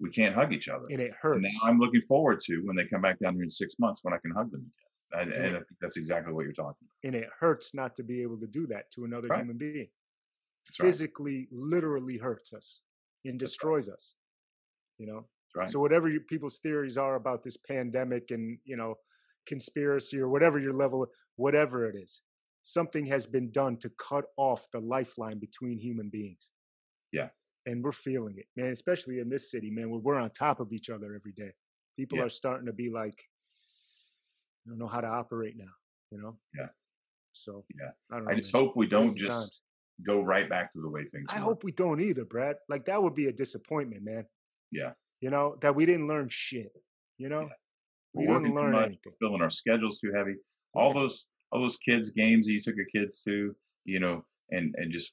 [0.00, 0.86] we can't hug each other.
[0.90, 1.42] and it And hurts.
[1.54, 4.14] now I'm looking forward to when they come back down here in six months when
[4.14, 5.22] I can hug them again.
[5.22, 7.06] And, And and I think that's exactly what you're talking about.
[7.06, 9.40] and it hurts not to be able to do that to another Right.
[9.40, 9.88] human being.
[10.66, 10.86] That's right.
[10.86, 12.80] Physically, literally hurts us
[13.24, 13.46] and That's right.
[13.46, 14.14] destroys us.
[14.98, 15.28] You know.
[15.54, 15.68] Right.
[15.68, 18.94] So whatever you, people's theories are about this pandemic and you know
[19.46, 22.22] conspiracy or whatever your level, whatever it is,
[22.62, 26.50] something has been done to cut off the lifeline between human beings.
[27.12, 27.30] Yeah.
[27.66, 28.72] And we're feeling it, man.
[28.72, 31.52] Especially in this city, man, where we're on top of each other every day.
[31.96, 32.24] People Yeah.
[32.24, 33.22] are starting to be like,
[34.66, 35.72] I don't know how to operate now.
[36.10, 36.38] You know.
[36.56, 36.68] Yeah.
[37.32, 37.90] So Yeah.
[38.10, 38.26] I know.
[38.28, 38.64] I just man.
[38.64, 39.62] hope we don't just times.
[40.04, 41.44] go right back to the way things I were.
[41.44, 42.56] hope we don't either, Brad.
[42.68, 44.26] Like that would be a disappointment, man.
[44.70, 44.94] Yeah.
[45.20, 46.72] You know that we didn't learn shit.
[47.18, 47.50] You know,
[48.14, 49.12] We're we working didn't too learn much, anything.
[49.20, 50.36] filling our schedules too heavy.
[50.74, 51.00] All Yeah.
[51.02, 53.54] those all those kids games that you took your kids to,
[53.84, 55.12] you know, and and just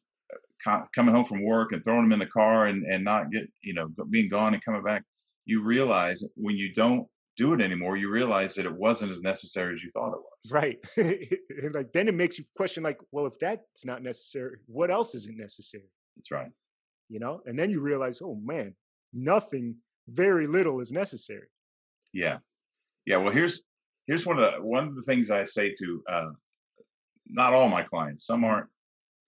[0.63, 3.49] co- coming home from work and throwing them in the car and and not get
[3.61, 5.03] you know being gone and coming back.
[5.45, 9.73] You realize when you don't do it anymore, you realize that it wasn't as necessary
[9.73, 10.51] as you thought it was.
[10.51, 10.79] Right.
[11.63, 15.15] And, like then it makes you question, like, well, if that's not necessary, what else
[15.15, 15.89] isn't necessary?
[16.15, 16.51] That's right.
[17.09, 18.75] You know, and then you realize, oh man,
[19.13, 19.77] nothing,
[20.07, 21.47] very little is necessary.
[22.13, 22.39] Yeah,
[23.05, 23.17] yeah.
[23.17, 23.61] Well, here's
[24.07, 26.29] here's one of the one of the things I say to uh,
[27.27, 28.25] not all my clients.
[28.25, 28.67] Some aren't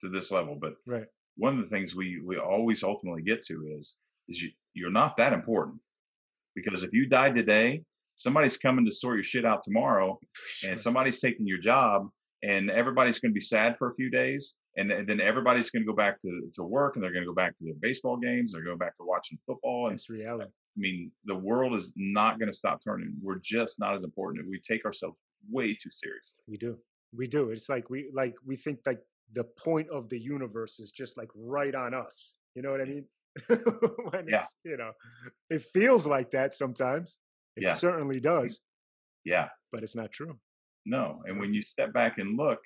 [0.01, 1.07] to this level, but Right.
[1.39, 3.95] One of the things we we always ultimately get to is
[4.27, 5.79] is you you're not that important
[6.55, 7.81] because if you die today,
[8.15, 10.69] somebody's coming to sort your shit out tomorrow, sure.
[10.69, 12.09] and somebody's taking your job,
[12.43, 15.83] and everybody's going to be sad for a few days, and, and then everybody's going
[15.83, 18.17] to go back to, to work and they're going to go back to their baseball
[18.17, 18.53] games.
[18.53, 19.87] They're going back to watching football.
[19.87, 20.45] And That's reality.
[20.45, 23.13] I mean, the world is not going to stop turning.
[23.21, 24.47] We're just not as important.
[24.47, 25.19] We take ourselves
[25.49, 26.39] way too seriously.
[26.47, 26.77] We do.
[27.13, 27.49] We do.
[27.49, 29.01] It's like we like we think like
[29.33, 32.35] the point of the universe is just like right on us.
[32.55, 33.05] You know what I mean?
[33.47, 34.39] when Yeah.
[34.41, 34.91] it's, you know,
[35.49, 37.17] it feels like that sometimes.
[37.55, 37.75] It Yeah.
[37.75, 38.59] certainly does,
[39.23, 39.49] Yeah.
[39.71, 40.39] but it's not true.
[40.85, 41.21] No.
[41.25, 42.59] And when you step back and look,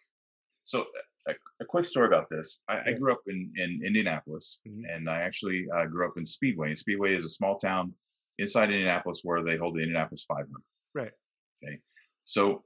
[0.64, 0.86] so
[1.28, 2.60] a, a quick story about this.
[2.68, 4.84] I, I grew up in, in Indianapolis Mhm.
[4.94, 6.68] and I actually uh, grew up in Speedway.
[6.70, 7.94] And Speedway is a small town
[8.40, 10.50] inside Indianapolis where they hold the Indianapolis 500.
[10.94, 11.12] Right.
[11.64, 11.80] Okay.
[12.24, 12.64] So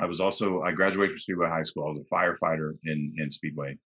[0.00, 1.86] I was also, I graduated from Speedway High School.
[1.86, 3.78] I was a firefighter in, in Speedway.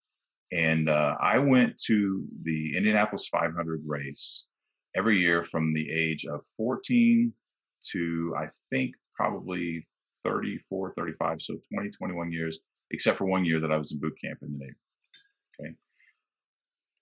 [0.51, 4.47] And uh, I went to the Indianapolis 500 race
[4.95, 7.31] every year from the age of 14
[7.91, 9.83] to I think probably
[10.25, 12.59] 34, 35, so 20, 21 years,
[12.91, 14.75] except for one year that I was in boot camp in the Navy.
[15.59, 15.73] Okay.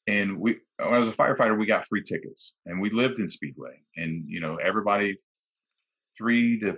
[0.07, 3.27] And we, when I was a firefighter, we got free tickets and we lived in
[3.27, 3.81] Speedway.
[3.95, 5.17] And, you know, everybody,
[6.17, 6.77] three to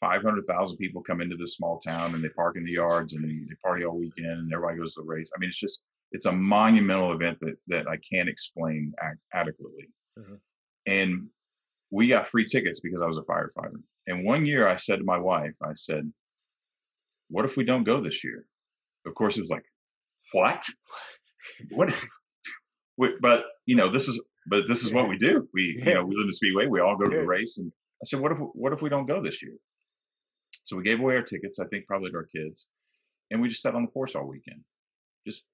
[0.00, 3.54] 500,000 people come into this small town and they park in the yards and they,
[3.64, 5.30] party all weekend and everybody goes to the race.
[5.34, 5.82] I mean, it's just,
[6.12, 9.88] it's a monumental event that, that I can't explain ac- adequately.
[10.18, 10.38] Mhm.
[10.86, 11.28] And
[11.90, 13.80] we got free tickets because I was a firefighter.
[14.06, 16.12] And one year I said to my wife, I said,
[17.28, 18.46] what if we don't go this year?
[19.06, 19.64] Of course, it was like,
[20.32, 20.64] what?
[21.70, 21.92] What?
[23.20, 25.46] But you know, this is, but this is what we do.
[25.52, 25.84] We, Yeah.
[25.88, 26.66] you know, we live in the Speedway.
[26.66, 27.58] We all go to the race.
[27.58, 27.70] And
[28.02, 29.52] I said, what if, what if we don't go this year?
[30.66, 32.66] So we gave away our tickets, I think probably to our kids.
[33.30, 34.62] And we just sat on the course all weekend.
[35.24, 35.44] Just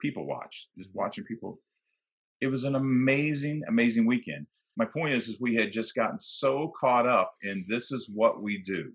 [0.00, 1.60] people watch, just watching people.
[2.40, 4.46] It was an amazing, amazing weekend.
[4.76, 8.42] My point is, is we had just gotten so caught up in this is what
[8.42, 8.92] we do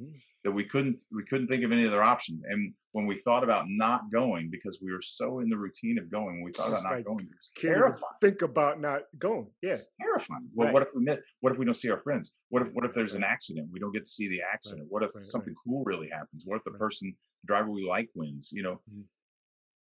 [0.00, 0.22] Mhm.
[0.44, 2.40] That we couldn't we couldn't think of any other option.
[2.48, 6.10] And when we thought about not going because we were so in the routine of
[6.10, 8.12] going, when we thought about not like going, it was terrifying.
[8.20, 9.46] think about not going.
[9.62, 9.82] Yes.
[9.82, 10.48] It's terrifying.
[10.54, 10.74] Well, Right.
[10.74, 12.32] what if we miss, what if we don't see our friends?
[12.48, 13.68] What if what if there's an accident?
[13.72, 14.86] We don't get to see the accident.
[14.90, 15.30] What if right, right.
[15.30, 16.42] something cool really happens?
[16.44, 16.80] What if the Right.
[16.80, 18.50] person the driver we like wins?
[18.52, 19.04] You know, Mhm.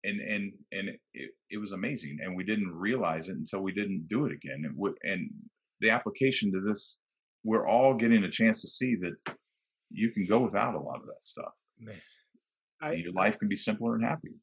[0.05, 4.09] and and and it, it was amazing, and we didn't realize it until we didn't
[4.09, 4.65] do it again.
[4.65, 5.31] And, and
[5.81, 6.99] the application to this,
[7.45, 9.37] we're all getting a chance to see that
[9.91, 11.53] you can go without a lot of that stuff.
[11.79, 12.01] Man.
[12.81, 14.35] I, your life can be simpler and happier.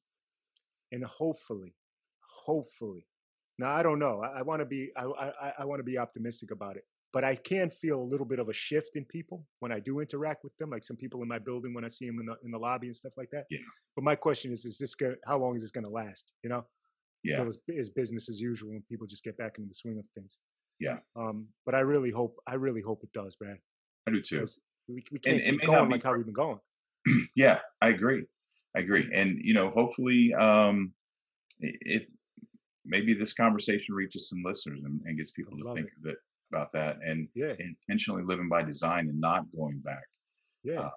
[0.91, 1.75] and hopefully,
[2.45, 3.05] hopefully.
[3.59, 4.21] Now I don't know.
[4.23, 7.23] I, I want to be I I, I want to be optimistic about it, but
[7.23, 10.43] I can feel a little bit of a shift in people when I do interact
[10.43, 10.71] with them.
[10.71, 12.87] Like some people in my building when I see them in the in the lobby
[12.87, 13.45] and stuff like that.
[13.51, 13.59] Yeah.
[13.95, 15.15] But my question is: Is this going?
[15.27, 16.25] How long is this going to last?
[16.43, 16.65] You know,
[17.23, 20.05] Yeah, Until it's, business as usual and people just get back into the swing of
[20.15, 20.39] things.
[20.79, 20.97] Yeah.
[21.15, 21.47] Um.
[21.65, 23.57] But I really hope I really hope it does, Brad.
[24.07, 24.45] I do too.
[24.87, 26.59] We, we can't it keep going be like how we've been going.
[27.35, 28.25] yeah, I agree.
[28.75, 29.09] I agree.
[29.13, 30.93] And you know, hopefully, um,
[31.59, 32.07] if
[32.85, 36.15] maybe this conversation reaches some listeners and, and gets people to love think that,
[36.51, 37.53] about that and Yeah.
[37.59, 40.03] intentionally living by design and not going back,
[40.63, 40.81] Yeah.
[40.81, 40.89] uh,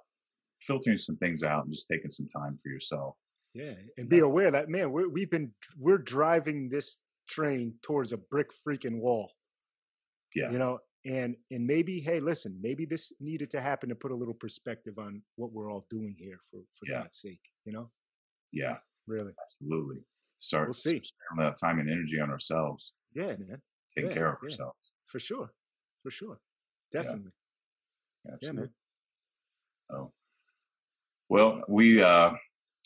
[0.60, 3.16] filtering some things out and just taking some time for yourself.
[3.54, 8.16] Yeah, and be aware that man, we're, we've been we're driving this train towards a
[8.18, 9.32] brick freaking wall.
[10.34, 10.50] Yeah.
[10.50, 14.14] you know, and and maybe hey, listen, maybe this needed to happen to put a
[14.14, 17.02] little perspective on what we're all doing here for for Yeah.
[17.02, 17.40] God's sake.
[17.64, 17.90] You know,
[18.52, 19.32] Yeah, really.
[19.42, 20.02] absolutely.
[20.38, 21.00] Start We'll see.
[21.02, 23.62] sparing that time and energy on ourselves, Yeah, man,
[23.94, 24.46] taking Yeah, care of yeah.
[24.46, 24.92] ourselves.
[25.06, 25.50] for sure,
[26.02, 26.40] for sure,
[26.92, 27.32] definitely.
[28.24, 28.60] Yeah, Absolutely.
[28.62, 28.74] man.
[29.90, 30.12] Oh,
[31.28, 32.34] well, we uh,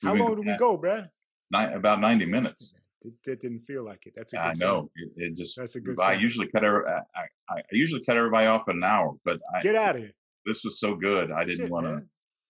[0.03, 1.11] How long do we go, Brad?
[1.51, 2.75] Ni- about ninety minutes.
[3.03, 4.12] It, it didn't feel like it.
[4.16, 5.57] That's a good I know it, it just.
[5.57, 6.20] That's a good I sign.
[6.20, 6.64] usually cut.
[6.64, 9.96] every- I, I, I usually cut everybody off in an hour, but I, Get out
[9.96, 10.12] of here.
[10.46, 11.30] this was so good.
[11.32, 12.03] I didn't want to.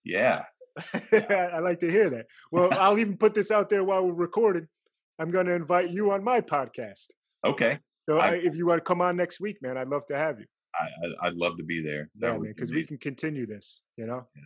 [0.03, 0.43] Yeah,
[1.13, 2.25] I like to hear that.
[2.51, 4.67] Well, I'll even put this out there while we're recording.
[5.19, 7.07] I'm going to invite you on my podcast.
[7.45, 7.79] okay.
[8.09, 10.39] So I- if you want to come on next week, man, I'd love to have
[10.39, 10.45] you.
[10.73, 12.09] I, I'd love to be there.
[12.19, 13.81] That Yeah, man, because we can continue this.
[13.97, 14.41] You know, Uh,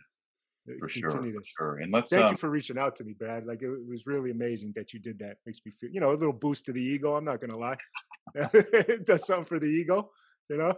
[0.78, 1.78] for sure, for sure.
[1.78, 2.10] And let's.
[2.10, 3.46] Thank um, you for reaching out to me, Brad.
[3.46, 5.38] Like it was really amazing that you did that.
[5.46, 7.14] Makes me feel, you know, a little boost to the ego.
[7.14, 7.76] I'm not gonna lie.
[8.34, 10.10] it does something for the ego,
[10.48, 10.74] you know.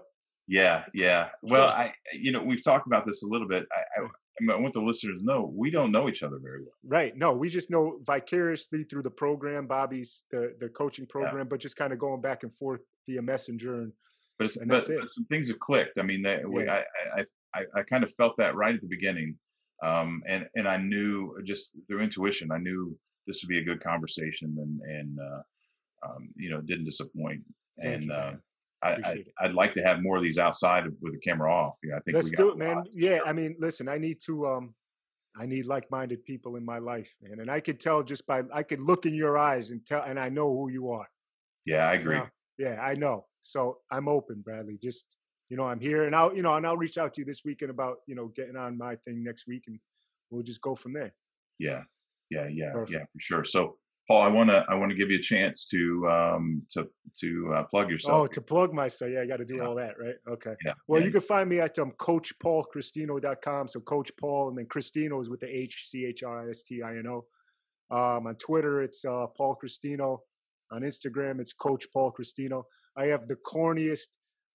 [0.49, 1.29] Yeah, yeah.
[1.43, 3.67] Well, I, you know, we've talked about this a little bit.
[3.71, 6.73] I, I, I, want the listeners to know we don't know each other very well.
[6.85, 7.15] Right.
[7.15, 11.77] No, we just know vicariously through the program, Bobby's the the coaching program, but just
[11.77, 13.93] kind of going back and forth via messenger and
[14.39, 15.01] But, but, it.
[15.01, 15.99] but some things have clicked.
[15.99, 16.73] I mean, that Yeah.
[16.73, 17.25] I, I,
[17.55, 19.37] I, I kind of felt that right at the beginning,
[19.83, 23.83] um, and and I knew just through intuition, I knew this would be a good
[23.83, 25.43] conversation, and and uh,
[26.07, 27.43] um, you know, didn't disappoint.
[27.81, 28.35] Thank and you, uh.
[28.81, 31.79] I, I I'd like to have more of these outside with the camera off.
[31.83, 32.85] Yeah, I think Let's we got do it, man.
[32.93, 33.19] Yeah.
[33.27, 34.75] I mean, listen, I need to um
[35.37, 37.41] I need like-minded people in my life, man.
[37.41, 40.19] And I could tell just by I could look in your eyes and tell, and
[40.19, 41.09] I know who you are.
[41.65, 42.17] Yeah, I You agree.
[42.19, 42.27] know?
[42.57, 43.27] Yeah, I know.
[43.41, 44.79] So I'm open, Bradley.
[44.81, 45.17] Just
[45.49, 47.45] you know, I'm here, and I'll you know, and I'll reach out to you this
[47.45, 49.79] weekend about you know getting on my thing next week, and
[50.31, 51.15] we'll just go from there.
[51.59, 51.83] Yeah,
[52.31, 53.45] yeah, yeah, yeah, for sure.
[53.45, 53.77] So,
[54.07, 56.89] Paul, I want to I want to give you a chance to um to
[57.21, 58.15] to uh, plug yourself.
[58.15, 59.67] Oh, to plug myself, yeah, I got to do Yeah.
[59.67, 60.17] all that, right?
[60.29, 60.55] Okay.
[60.65, 63.69] yeah, Well, yeah, you can find me at um, CoachPaulChristino.com.
[63.69, 66.63] So Coach Paul, and then Christino is with the H C H R I S
[66.63, 67.25] T I N O.
[67.91, 70.19] Um, on Twitter, it's uh, Paul Christino.
[70.71, 72.65] On Instagram, it's Coach Paul Christino.
[72.95, 74.09] I have the corniest.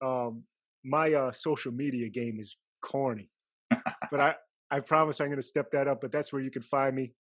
[0.04, 0.44] Um,
[0.84, 3.30] my uh, social media game is corny,
[4.12, 4.36] but I
[4.72, 6.02] I promise I'm going to step that up.
[6.02, 7.14] But that's where you can find me.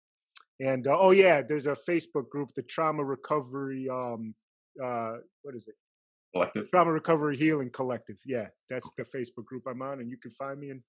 [0.59, 3.88] And uh, oh yeah, there's a Facebook group, the Trauma Recovery.
[3.89, 4.36] Um,
[4.84, 5.76] uh, what is it?
[6.34, 6.70] collective.
[6.70, 8.18] Trauma Recovery Healing Collective.
[8.26, 10.82] Yeah, that's the Facebook group I'm on, and you can find me, and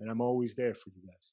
[0.00, 1.30] and I'm always there for you guys.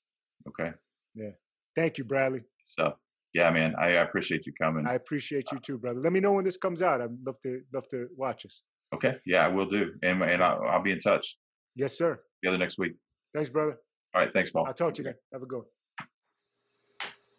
[0.48, 0.72] Okay,
[1.16, 1.32] Yeah.
[1.76, 2.42] Thank you, Bradley.
[2.64, 2.94] so
[3.34, 4.86] yeah, man, I, I appreciate you coming.
[4.86, 6.00] I appreciate you too, brother.
[6.00, 7.02] Let me know when this comes out.
[7.02, 8.62] I'd love to love to watch us.
[8.94, 11.38] Okay, yeah, I will do, and and I'll, I'll be in touch
[11.76, 12.20] Yes, sir.
[12.44, 12.94] together next week.
[13.34, 13.78] Thanks, brother.
[14.14, 14.66] All right, thanks, Paul.
[14.68, 15.16] I'll talk to you then.
[15.34, 15.66] Have a good one.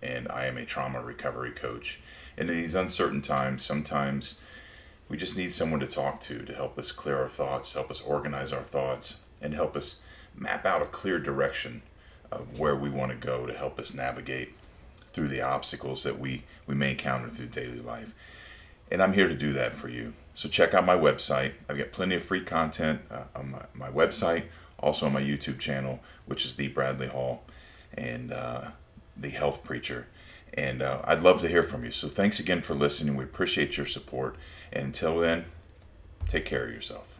[0.00, 2.00] and I am a trauma recovery coach.
[2.34, 4.40] And in these uncertain times, sometimes
[5.10, 8.00] we just need someone to talk to to help us clear our thoughts, help us
[8.00, 10.00] organize our thoughts, and help us
[10.34, 11.82] map out a clear direction
[12.30, 14.54] of where we want to go to help us navigate
[15.12, 18.14] through the obstacles that we, we may encounter through daily life.
[18.90, 20.14] And I'm here to do that for you.
[20.34, 21.52] So check out my website.
[21.68, 24.44] I've got plenty of free content uh, on my, my website,
[24.78, 27.44] also on my YouTube channel, which is The Bradley Hall
[27.94, 28.70] and uh,
[29.16, 30.06] The Health Preacher.
[30.54, 31.92] And uh, I'd love to hear from you.
[31.92, 33.16] So thanks again for listening.
[33.16, 34.36] We appreciate your support.
[34.72, 35.44] And until then,
[36.26, 37.19] take care of yourself.